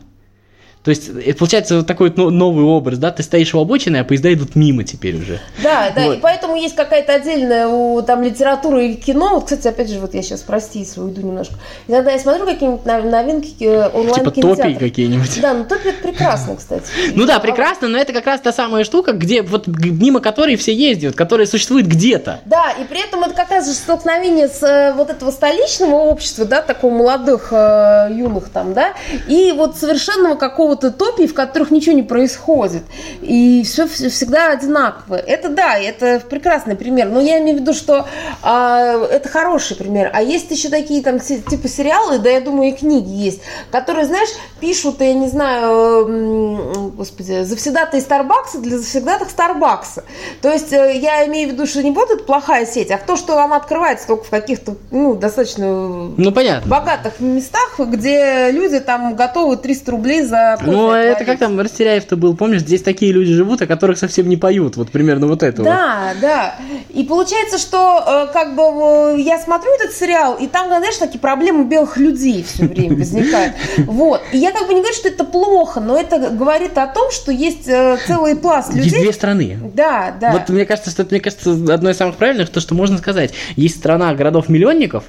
то 0.83 0.89
есть, 0.89 1.09
это 1.09 1.38
получается 1.38 1.77
вот 1.77 1.88
такой 1.88 2.09
вот 2.09 2.31
новый 2.31 2.65
образ, 2.65 2.97
да, 2.97 3.11
ты 3.11 3.21
стоишь 3.21 3.53
у 3.53 3.59
обочины, 3.59 3.97
а 3.97 4.03
поезда 4.03 4.33
идут 4.33 4.55
мимо 4.55 4.83
теперь 4.83 5.15
уже. 5.15 5.39
Да, 5.61 5.91
да, 5.95 6.05
вот. 6.05 6.17
и 6.17 6.19
поэтому 6.19 6.55
есть 6.55 6.75
какая-то 6.75 7.13
отдельная 7.13 7.67
у, 7.67 8.01
там 8.01 8.23
литература 8.23 8.83
и 8.83 8.95
кино. 8.95 9.35
Вот, 9.35 9.43
кстати, 9.43 9.67
опять 9.67 9.91
же, 9.91 10.00
вот 10.00 10.15
я 10.15 10.23
сейчас, 10.23 10.41
прости, 10.41 10.88
уйду 10.97 11.21
немножко. 11.21 11.53
Иногда 11.88 12.11
я 12.11 12.17
смотрю 12.19 12.47
какие-нибудь 12.47 12.83
новинки 12.85 13.55
э, 13.63 13.89
онлайн 13.89 14.25
Типа 14.25 14.31
топи 14.31 14.73
какие-нибудь. 14.73 15.39
Да, 15.39 15.53
ну 15.53 15.65
топи 15.65 15.89
это 15.89 16.01
прекрасно, 16.01 16.55
кстати. 16.55 16.85
Ну 17.13 17.27
да, 17.27 17.39
прекрасно, 17.39 17.88
но 17.88 18.00
это 18.00 18.13
как 18.13 18.25
раз 18.25 18.41
та 18.41 18.51
самая 18.51 18.83
штука, 18.83 19.11
где 19.11 19.43
вот 19.43 19.67
мимо 19.67 20.19
которой 20.19 20.55
все 20.55 20.73
ездят, 20.73 21.15
которая 21.15 21.45
существует 21.45 21.88
где-то. 21.88 22.39
Да, 22.45 22.71
и 22.71 22.85
при 22.85 23.05
этом 23.05 23.23
это 23.23 23.35
как 23.35 23.51
раз 23.51 23.67
же 23.67 23.73
столкновение 23.73 24.47
с 24.47 24.63
э, 24.63 24.93
вот 24.93 25.11
этого 25.11 25.29
столичного 25.29 25.95
общества, 25.95 26.45
да, 26.45 26.63
такого 26.63 26.91
молодых, 26.91 27.50
э, 27.51 28.09
юных 28.11 28.50
там, 28.50 28.73
да, 28.73 28.93
и 29.27 29.51
вот 29.51 29.77
совершенного 29.77 30.35
какого 30.35 30.70
какого-то 30.71 30.91
топии, 30.91 31.27
в 31.27 31.33
которых 31.33 31.71
ничего 31.71 31.95
не 31.95 32.03
происходит. 32.03 32.83
И 33.21 33.63
все 33.63 33.87
всегда 33.87 34.51
одинаково. 34.51 35.15
Это 35.15 35.49
да, 35.49 35.77
это 35.77 36.21
прекрасный 36.29 36.75
пример. 36.75 37.09
Но 37.09 37.19
я 37.19 37.39
имею 37.39 37.57
в 37.57 37.61
виду, 37.61 37.73
что 37.73 38.07
а, 38.41 39.05
это 39.05 39.27
хороший 39.29 39.75
пример. 39.75 40.11
А 40.13 40.21
есть 40.21 40.49
еще 40.51 40.69
такие 40.69 41.01
там 41.03 41.19
типа 41.19 41.67
сериалы, 41.67 42.19
да, 42.19 42.29
я 42.29 42.41
думаю, 42.41 42.69
и 42.69 42.71
книги 42.73 43.10
есть, 43.10 43.41
которые, 43.71 44.05
знаешь, 44.05 44.29
пишут, 44.60 45.01
я 45.01 45.13
не 45.13 45.27
знаю, 45.27 46.91
господи, 46.95 47.43
завсегдатые 47.43 48.01
Старбакса 48.01 48.60
для 48.60 48.77
завсегдатых 48.77 49.29
Старбакса. 49.29 50.03
То 50.41 50.51
есть 50.51 50.71
э, 50.71 50.97
я 50.97 51.25
имею 51.27 51.49
в 51.49 51.53
виду, 51.53 51.65
что 51.65 51.84
не 51.84 51.91
эта 51.91 52.23
плохая 52.23 52.65
сеть, 52.65 52.91
а 52.91 52.97
то, 52.97 53.15
что 53.15 53.38
она 53.39 53.57
открывается 53.57 54.07
только 54.07 54.23
в 54.23 54.29
каких-то, 54.29 54.75
ну, 54.91 55.15
достаточно 55.15 55.65
ну, 55.65 56.31
понятно. 56.31 56.69
богатых 56.69 57.19
местах, 57.19 57.79
где 57.79 58.51
люди 58.51 58.79
там 58.79 59.15
готовы 59.15 59.57
300 59.57 59.91
рублей 59.91 60.21
за 60.21 60.57
ну, 60.65 60.91
это 60.91 61.26
как 61.26 61.39
там 61.39 61.60
Растеряев-то 61.60 62.15
был, 62.15 62.36
помнишь, 62.36 62.62
здесь 62.62 62.82
такие 62.82 63.12
люди 63.12 63.34
живут, 63.34 63.62
о 63.62 63.67
которых 63.67 63.97
совсем 63.97 64.30
не 64.30 64.38
поют, 64.38 64.78
вот 64.78 64.91
примерно 64.91 65.28
вот 65.28 65.43
это 65.43 65.63
Да, 65.63 66.13
да. 66.19 66.56
И 66.89 67.04
получается, 67.04 67.58
что 67.58 68.28
э, 68.30 68.34
как 68.34 68.56
бы 68.56 69.21
я 69.21 69.39
смотрю 69.39 69.71
этот 69.76 69.95
сериал, 69.95 70.36
и 70.36 70.47
там, 70.47 70.67
знаешь, 70.67 70.97
такие 70.97 71.19
проблемы 71.19 71.65
белых 71.65 71.97
людей 71.97 72.43
все 72.43 72.65
время 72.65 72.97
возникают. 72.97 73.54
Вот. 73.91 74.21
И 74.32 74.38
я 74.38 74.52
как 74.52 74.67
бы 74.67 74.74
не 74.74 74.82
говорю, 74.82 74.95
что 74.95 75.10
это 75.10 75.24
плохо, 75.24 75.80
но 75.80 76.00
это 76.00 76.30
говорит 76.30 76.78
о 76.78 76.88
том, 76.88 77.12
что 77.12 77.32
есть 77.32 77.67
э, 77.67 77.97
целый 78.08 78.36
пласт 78.36 78.74
людей. 78.74 78.91
Есть 78.91 79.00
две 79.00 79.13
страны. 79.13 79.60
Да, 79.74 80.15
да. 80.19 80.32
Вот 80.32 80.50
мне 80.50 80.65
кажется, 80.65 80.91
что 80.91 81.04
это, 81.04 81.13
мне 81.13 81.21
кажется, 81.21 81.52
одно 81.52 81.89
из 81.89 81.97
самых 81.97 82.15
правильных, 82.15 82.50
то, 82.50 82.60
что 82.60 82.76
можно 82.76 82.97
сказать. 82.97 83.34
Есть 83.56 83.78
страна 83.78 84.13
городов-миллионников, 84.13 85.06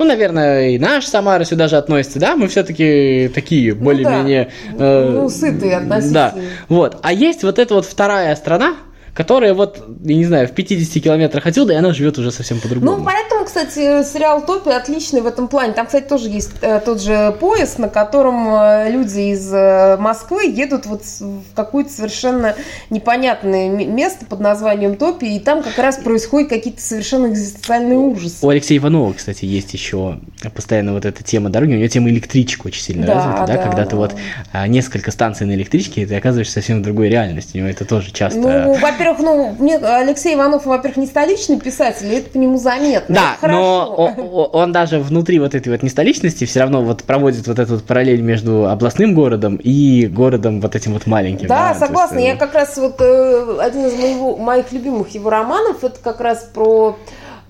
ну, 0.00 0.06
наверное, 0.06 0.70
и 0.70 0.78
наш 0.78 1.04
Самара 1.04 1.44
сюда 1.44 1.68
же 1.68 1.76
относится, 1.76 2.18
да, 2.18 2.34
мы 2.34 2.48
все-таки 2.48 3.30
такие 3.34 3.74
ну, 3.74 3.84
более-менее... 3.84 4.50
Да. 4.72 4.84
Э, 4.84 5.10
ну, 5.10 5.28
сытые 5.28 5.76
относительно. 5.76 6.32
Да, 6.34 6.42
вот. 6.70 6.96
А 7.02 7.12
есть 7.12 7.42
вот 7.42 7.58
эта 7.58 7.74
вот 7.74 7.84
вторая 7.84 8.34
страна, 8.34 8.76
которая 9.12 9.52
вот, 9.52 9.84
я 10.02 10.14
не 10.14 10.24
знаю, 10.24 10.48
в 10.48 10.52
50 10.52 11.02
километрах 11.02 11.44
отсюда, 11.44 11.74
и 11.74 11.76
она 11.76 11.92
живет 11.92 12.16
уже 12.16 12.30
совсем 12.30 12.60
по-другому. 12.60 12.96
Ну, 12.96 13.04
поэтому, 13.04 13.39
кстати, 13.50 14.04
сериал 14.04 14.46
«Топи» 14.46 14.70
отличный 14.70 15.22
в 15.22 15.26
этом 15.26 15.48
плане. 15.48 15.72
Там, 15.72 15.86
кстати, 15.86 16.04
тоже 16.04 16.28
есть 16.28 16.52
э, 16.60 16.78
тот 16.78 17.02
же 17.02 17.36
поезд, 17.40 17.80
на 17.80 17.88
котором 17.88 18.46
э, 18.48 18.92
люди 18.92 19.32
из 19.32 19.52
э, 19.52 19.96
Москвы 19.98 20.44
едут 20.46 20.86
вот 20.86 21.02
в 21.18 21.42
какое-то 21.56 21.90
совершенно 21.90 22.54
непонятное 22.90 23.68
место 23.68 24.24
под 24.24 24.38
названием 24.38 24.94
Топи, 24.94 25.24
и 25.24 25.40
там 25.40 25.64
как 25.64 25.76
раз 25.78 25.96
происходят 25.96 26.48
какие-то 26.48 26.80
совершенно 26.80 27.26
экзистенциальные 27.26 27.98
ужасы. 27.98 28.46
У 28.46 28.48
Алексея 28.48 28.78
Иванова, 28.78 29.14
кстати, 29.14 29.44
есть 29.46 29.72
еще 29.72 30.20
постоянно 30.54 30.92
вот 30.92 31.04
эта 31.04 31.24
тема 31.24 31.50
дороги, 31.50 31.72
у 31.72 31.76
него 31.78 31.88
тема 31.88 32.08
электричек 32.08 32.64
очень 32.66 32.82
сильно 32.82 33.04
да, 33.04 33.14
развита, 33.14 33.46
да, 33.46 33.46
да 33.46 33.62
когда 33.64 33.82
да. 33.82 33.86
ты 33.86 33.96
вот 33.96 34.14
а, 34.52 34.68
несколько 34.68 35.10
станций 35.10 35.44
на 35.44 35.52
электричке, 35.54 36.02
и 36.02 36.06
ты 36.06 36.14
оказываешься 36.14 36.54
совсем 36.54 36.78
в 36.78 36.82
другой 36.82 37.08
реальности, 37.08 37.56
у 37.56 37.58
него 37.58 37.68
это 37.68 37.84
тоже 37.84 38.12
часто... 38.12 38.38
Ну, 38.38 38.74
во-первых, 38.74 39.18
ну, 39.18 39.56
мне 39.58 39.76
Алексей 39.76 40.36
Иванов, 40.36 40.66
во-первых, 40.66 40.98
не 40.98 41.06
столичный 41.06 41.58
писатель, 41.58 42.06
и 42.12 42.16
это 42.18 42.30
по 42.30 42.36
нему 42.36 42.58
заметно. 42.58 43.12
Да, 43.12 43.36
но 43.42 43.94
он, 43.94 44.50
он 44.52 44.72
даже 44.72 44.98
внутри 44.98 45.38
вот 45.38 45.54
этой 45.54 45.70
вот 45.70 45.82
нестоличности 45.82 46.44
все 46.44 46.60
равно 46.60 46.82
вот 46.82 47.04
проводит 47.04 47.46
вот 47.46 47.58
эту 47.58 47.74
вот 47.74 47.84
параллель 47.84 48.20
между 48.20 48.68
областным 48.68 49.14
городом 49.14 49.56
и 49.56 50.06
городом 50.06 50.60
вот 50.60 50.76
этим 50.76 50.92
вот 50.92 51.06
маленьким. 51.06 51.48
Да, 51.48 51.72
да 51.72 51.86
согласна. 51.86 52.18
Есть, 52.18 52.28
я 52.28 52.36
как 52.36 52.54
раз 52.54 52.76
вот 52.76 53.00
э, 53.00 53.58
один 53.60 53.86
из 53.86 53.94
моего, 53.94 54.36
моих 54.36 54.72
любимых 54.72 55.08
его 55.08 55.30
романов, 55.30 55.84
это 55.84 55.98
как 56.02 56.20
раз 56.20 56.48
про 56.52 56.96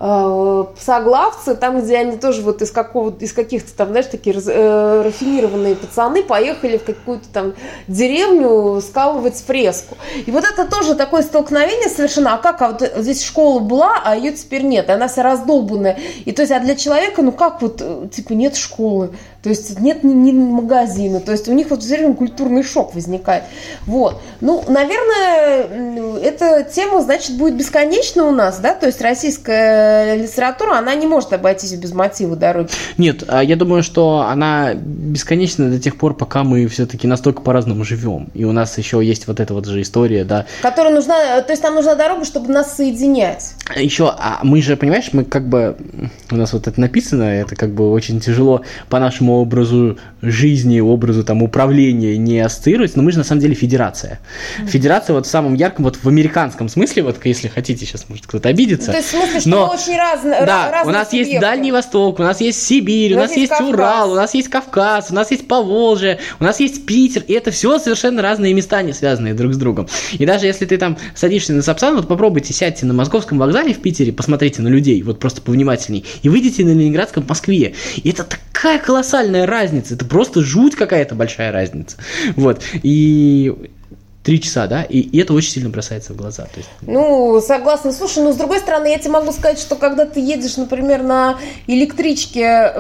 э, 0.01 0.65
соглавцы, 0.81 1.55
там, 1.55 1.81
где 1.81 1.99
они 1.99 2.17
тоже 2.17 2.41
вот 2.43 2.63
из, 2.63 2.71
какого, 2.71 3.15
из 3.21 3.33
каких-то 3.33 3.73
там, 3.77 3.91
знаешь, 3.91 4.07
такие 4.07 4.35
э, 4.35 5.03
рафинированные 5.03 5.77
пацаны 5.77 6.23
поехали 6.23 6.79
в 6.79 6.85
какую-то 6.85 7.29
там 7.33 7.53
деревню 7.87 8.81
скалывать 8.81 9.37
фреску. 9.37 9.97
И 10.27 10.31
вот 10.31 10.45
это 10.45 10.67
тоже 10.67 10.95
такое 10.95 11.23
столкновение 11.23 11.89
совершенно, 11.89 12.35
а 12.35 12.39
как, 12.39 12.63
а 12.63 12.71
вот 12.71 12.93
здесь 12.97 13.23
школа 13.23 13.61
была, 13.61 14.01
а 14.03 14.17
ее 14.17 14.33
теперь 14.33 14.63
нет, 14.63 14.89
она 14.89 15.07
вся 15.07 15.23
раздолбанная. 15.23 15.99
И 16.25 16.33
то 16.33 16.43
есть, 16.43 16.53
а 16.53 16.61
для 16.61 16.75
человека, 16.75 17.23
ну 17.23 17.33
как 17.33 17.61
вот, 17.61 17.81
э, 17.81 18.09
типа, 18.11 18.33
нет 18.33 18.57
школы, 18.57 19.11
то 19.43 19.49
есть 19.49 19.81
нет 19.81 20.05
ни, 20.05 20.13
ни 20.13 20.33
магазина, 20.33 21.21
то 21.21 21.33
есть 21.33 21.49
у 21.49 21.53
них 21.53 21.71
вот 21.71 21.83
все 21.83 21.97
время 21.97 22.15
культурный 22.15 22.63
шок 22.63 22.95
возникает. 22.95 23.45
Вот. 23.87 24.21
Ну, 24.41 24.63
наверное, 24.69 26.19
эта 26.19 26.63
тема, 26.63 27.01
значит, 27.03 27.37
будет 27.37 27.57
бесконечна 27.57 28.25
у 28.25 28.33
нас, 28.33 28.59
да, 28.59 28.75
то 28.75 28.87
есть 28.87 29.01
российская 29.01 30.15
э, 30.15 30.17
литература, 30.19 30.77
она 30.77 30.95
не 30.95 31.07
может 31.07 31.33
обойтись 31.33 31.73
без 31.75 31.93
мотива 31.93 32.37
дороги. 32.37 32.71
Нет, 32.99 33.25
а 33.29 33.43
я 33.43 33.57
думаю, 33.57 33.83
что 33.83 34.27
она 34.29 34.75
бесконечна 34.75 35.71
до 35.71 35.81
тех 35.81 35.97
пор, 35.97 36.15
пока 36.15 36.45
мы 36.45 36.67
все-таки 36.67 37.07
настолько 37.07 37.41
по-разному 37.41 37.85
живем. 37.85 38.29
И 38.35 38.45
у 38.45 38.53
нас 38.53 38.77
еще 38.77 39.03
есть 39.03 39.27
вот 39.27 39.41
эта 39.41 39.55
вот 39.55 39.67
же 39.67 39.81
история, 39.81 40.25
да. 40.25 40.47
Которая 40.61 40.95
нужна, 40.95 41.41
то 41.41 41.53
есть 41.53 41.63
нам 41.63 41.75
нужна 41.75 41.95
дорога, 41.95 42.25
чтобы 42.25 42.53
нас 42.53 42.77
соединять. 42.77 43.55
Еще, 43.77 44.09
а 44.09 44.41
мы 44.43 44.61
же, 44.63 44.77
понимаешь, 44.77 45.11
мы 45.13 45.25
как 45.25 45.49
бы, 45.49 45.77
у 46.31 46.37
нас 46.37 46.53
вот 46.53 46.67
это 46.67 46.81
написано, 46.81 47.23
это 47.23 47.55
как 47.55 47.73
бы 47.73 47.91
очень 47.91 48.21
тяжело 48.21 48.63
по 48.89 48.99
нашему 48.99 49.35
образу 49.35 49.99
жизни, 50.23 50.81
образу 50.81 51.25
там 51.25 51.43
управления 51.43 52.17
не 52.19 52.41
ассоциировать, 52.41 52.97
но 52.97 53.03
мы 53.03 53.13
же 53.13 53.19
на 53.19 53.25
самом 53.25 53.41
деле 53.41 53.55
федерация. 53.55 54.19
Mm-hmm. 54.59 54.67
Федерация 54.67 55.15
вот 55.15 55.27
в 55.27 55.31
самом 55.31 55.55
ярком, 55.55 55.85
вот 55.85 55.97
в 56.03 56.09
американском 56.09 56.69
смысле, 56.69 57.05
вот 57.05 57.25
если 57.25 57.49
хотите, 57.49 57.87
сейчас 57.87 58.09
может 58.09 58.27
кто-то 58.27 58.49
обидеться. 58.49 58.89
Ну, 58.89 58.93
то 58.93 58.99
есть 58.99 59.09
в 59.09 59.17
смысле, 59.17 59.41
что 59.41 59.49
но, 59.49 59.67
мы 59.67 59.75
очень 59.75 59.97
разные. 59.97 60.47
Да, 60.47 60.71
разные 60.71 60.95
у 60.95 60.99
нас 60.99 61.13
есть 61.13 61.41
Дальний 61.41 61.73
Восток, 61.73 62.19
у 62.19 62.23
нас 62.23 62.41
есть 62.41 62.63
Сибирь, 62.63 63.15
у, 63.15 63.17
у 63.17 63.21
нас, 63.21 63.37
есть, 63.37 63.51
есть 63.51 63.63
Урал, 63.63 64.13
у 64.13 64.17
нас 64.17 64.35
есть 64.35 64.49
Кавказ, 64.49 65.11
у 65.11 65.15
нас 65.15 65.31
есть 65.31 65.47
Поволжье, 65.47 66.19
у 66.41 66.45
нас 66.45 66.61
есть 66.61 66.87
Питер, 66.87 67.23
и 67.27 67.33
это 67.33 67.51
все 67.51 67.79
совершенно 67.79 68.21
разные 68.21 68.53
места, 68.53 68.83
не 68.83 68.93
связанные 68.93 69.35
друг 69.35 69.55
с 69.55 69.57
другом. 69.57 69.89
И 70.13 70.27
даже 70.27 70.47
если 70.47 70.67
ты 70.67 70.77
там 70.77 70.99
садишься 71.15 71.53
на 71.53 71.63
Сапсан, 71.63 71.95
вот 71.95 72.09
попробуйте 72.09 72.53
сядьте 72.53 72.87
на 72.87 72.95
Московском 72.95 73.39
вокзале 73.39 73.60
в 73.73 73.81
Питере, 73.81 74.13
посмотрите 74.13 74.63
на 74.63 74.69
людей, 74.69 75.03
вот 75.03 75.21
просто 75.21 75.43
повнимательней, 75.43 76.05
и 76.23 76.29
выйдите 76.29 76.65
на 76.65 76.71
Ленинградском 76.71 77.25
в 77.25 77.29
Москве. 77.29 77.75
И 77.97 78.11
это 78.11 78.25
такая 78.25 78.79
колоссальная 78.79 79.47
разница, 79.47 79.95
это 79.95 80.05
просто 80.05 80.43
жуть 80.43 80.75
какая-то 80.75 81.15
большая 81.15 81.53
разница. 81.53 81.97
Вот. 82.37 82.63
И 82.83 83.71
Три 84.23 84.39
часа, 84.39 84.67
да, 84.67 84.83
и, 84.83 84.99
и 84.99 85.19
это 85.19 85.33
очень 85.33 85.51
сильно 85.51 85.71
бросается 85.71 86.13
в 86.13 86.17
глаза. 86.17 86.43
То 86.43 86.59
есть... 86.59 86.69
Ну, 86.83 87.41
согласна. 87.41 87.91
Слушай, 87.91 88.23
ну, 88.23 88.35
с 88.35 88.37
другой 88.37 88.59
стороны, 88.59 88.89
я 88.89 88.99
тебе 88.99 89.13
могу 89.13 89.33
сказать, 89.33 89.59
что 89.59 89.77
когда 89.77 90.05
ты 90.05 90.21
едешь, 90.21 90.59
например, 90.59 91.03
на 91.03 91.39
электричке 91.67 92.75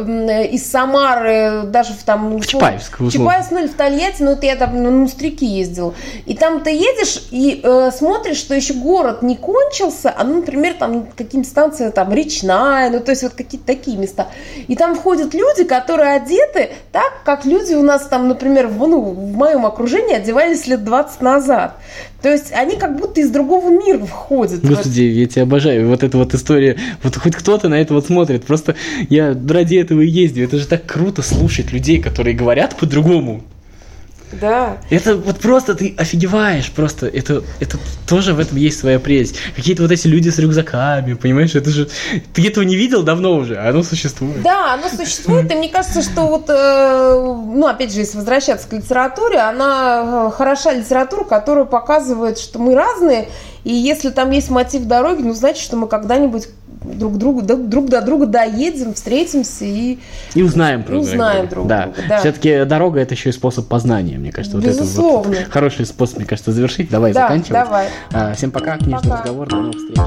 из 0.52 0.70
Самары, 0.70 1.62
даже 1.64 1.94
в 1.94 2.02
там... 2.02 2.36
В 2.36 2.46
Чапаевск, 2.46 3.00
в 3.00 3.10
Чапаевск, 3.10 3.52
ну, 3.52 3.60
или 3.60 3.68
в 3.68 3.74
Тольятти, 3.74 4.22
ну, 4.22 4.34
вот 4.34 4.44
я 4.44 4.54
там 4.56 4.82
на 4.82 4.90
Мустряки 4.90 5.46
ездил, 5.46 5.94
и 6.26 6.34
там 6.34 6.62
ты 6.62 6.72
едешь 6.72 7.22
и 7.30 7.62
э, 7.62 7.90
смотришь, 7.90 8.36
что 8.36 8.54
еще 8.54 8.74
город 8.74 9.22
не 9.22 9.36
кончился, 9.36 10.12
а, 10.14 10.24
ну, 10.24 10.40
например, 10.40 10.74
там 10.74 11.06
какие-нибудь 11.06 11.50
станции, 11.50 11.88
там, 11.88 12.12
Речная, 12.12 12.90
ну, 12.90 13.00
то 13.00 13.12
есть 13.12 13.22
вот 13.22 13.32
какие-то 13.32 13.66
такие 13.66 13.96
места. 13.96 14.28
И 14.68 14.76
там 14.76 14.94
входят 14.94 15.32
люди, 15.32 15.64
которые 15.64 16.16
одеты 16.16 16.72
так, 16.92 17.22
как 17.24 17.46
люди 17.46 17.72
у 17.72 17.82
нас 17.82 18.06
там, 18.08 18.28
например, 18.28 18.66
в, 18.66 18.86
ну, 18.86 19.00
в 19.00 19.32
моем 19.32 19.64
окружении 19.64 20.14
одевались 20.14 20.66
лет 20.66 20.84
20 20.84 21.22
назад 21.22 21.29
назад. 21.34 21.76
То 22.22 22.28
есть 22.28 22.52
они 22.52 22.76
как 22.76 22.96
будто 22.98 23.20
из 23.20 23.30
другого 23.30 23.70
мира 23.70 24.04
входят. 24.04 24.60
Господи, 24.62 25.02
я 25.02 25.26
тебя 25.26 25.42
обожаю. 25.42 25.88
Вот 25.88 26.02
эта 26.02 26.18
вот 26.18 26.34
история. 26.34 26.76
Вот 27.02 27.16
хоть 27.16 27.34
кто-то 27.34 27.68
на 27.68 27.80
это 27.80 27.94
вот 27.94 28.06
смотрит. 28.06 28.44
Просто 28.44 28.74
я 29.08 29.36
ради 29.48 29.76
этого 29.76 30.00
и 30.00 30.08
ездил. 30.08 30.44
Это 30.44 30.58
же 30.58 30.66
так 30.66 30.86
круто 30.86 31.22
слушать 31.22 31.72
людей, 31.72 32.00
которые 32.00 32.34
говорят 32.36 32.76
по-другому. 32.76 33.42
Да. 34.32 34.78
Это 34.90 35.16
вот 35.16 35.38
просто 35.38 35.74
ты 35.74 35.94
офигеваешь, 35.96 36.70
просто 36.70 37.06
это, 37.06 37.42
это 37.58 37.78
тоже 38.06 38.34
в 38.34 38.40
этом 38.40 38.56
есть 38.56 38.78
своя 38.78 38.98
прелесть. 38.98 39.36
Какие-то 39.56 39.82
вот 39.82 39.90
эти 39.90 40.06
люди 40.06 40.28
с 40.28 40.38
рюкзаками, 40.38 41.14
понимаешь, 41.14 41.54
это 41.54 41.70
же, 41.70 41.88
ты 42.32 42.46
этого 42.46 42.64
не 42.64 42.76
видел 42.76 43.02
давно 43.02 43.34
уже, 43.34 43.56
а 43.56 43.70
оно 43.70 43.82
существует. 43.82 44.42
Да, 44.42 44.74
оно 44.74 44.88
существует, 44.88 45.50
и 45.50 45.54
мне 45.54 45.68
кажется, 45.68 46.02
что 46.02 46.26
вот, 46.26 46.46
э, 46.48 47.12
ну, 47.14 47.66
опять 47.66 47.92
же, 47.92 48.00
если 48.00 48.16
возвращаться 48.16 48.68
к 48.68 48.72
литературе, 48.72 49.38
она 49.38 50.28
э, 50.28 50.36
хороша 50.36 50.72
литература, 50.72 51.24
которая 51.24 51.64
показывает, 51.64 52.38
что 52.38 52.58
мы 52.58 52.74
разные, 52.74 53.28
и 53.64 53.72
если 53.72 54.10
там 54.10 54.30
есть 54.30 54.50
мотив 54.50 54.84
дороги, 54.84 55.22
ну, 55.22 55.34
значит, 55.34 55.62
что 55.62 55.76
мы 55.76 55.86
когда-нибудь 55.86 56.48
друг 56.82 57.18
другу, 57.18 57.42
друг 57.42 57.88
до 57.88 58.00
друга 58.00 58.26
доедем, 58.26 58.94
встретимся 58.94 59.64
и... 59.64 59.98
И 60.34 60.42
узнаем 60.42 60.82
друг 60.82 61.02
друга. 61.02 61.08
Узнаем 61.08 61.48
друг 61.48 61.66
да. 61.66 61.84
друга, 61.84 61.98
да. 62.08 62.18
Все-таки 62.18 62.64
дорога– 62.64 63.00
это 63.00 63.14
еще 63.14 63.30
и 63.30 63.32
способ 63.32 63.66
познания, 63.68 64.18
мне 64.18 64.32
кажется. 64.32 64.58
Безусловно. 64.58 65.28
Вот 65.28 65.36
это 65.36 65.44
вот 65.44 65.52
хороший 65.52 65.86
способ, 65.86 66.18
мне 66.18 66.26
кажется, 66.26 66.52
завершить. 66.52 66.90
Давай 66.90 67.12
да, 67.12 67.22
заканчивать. 67.22 67.52
давай. 67.52 67.88
А, 68.12 68.34
всем 68.34 68.50
пока, 68.50 68.76
книжный 68.76 69.02
пока. 69.02 69.18
разговор, 69.18 69.48
до 69.48 69.56
новых 69.56 69.76
встреч. 69.76 69.98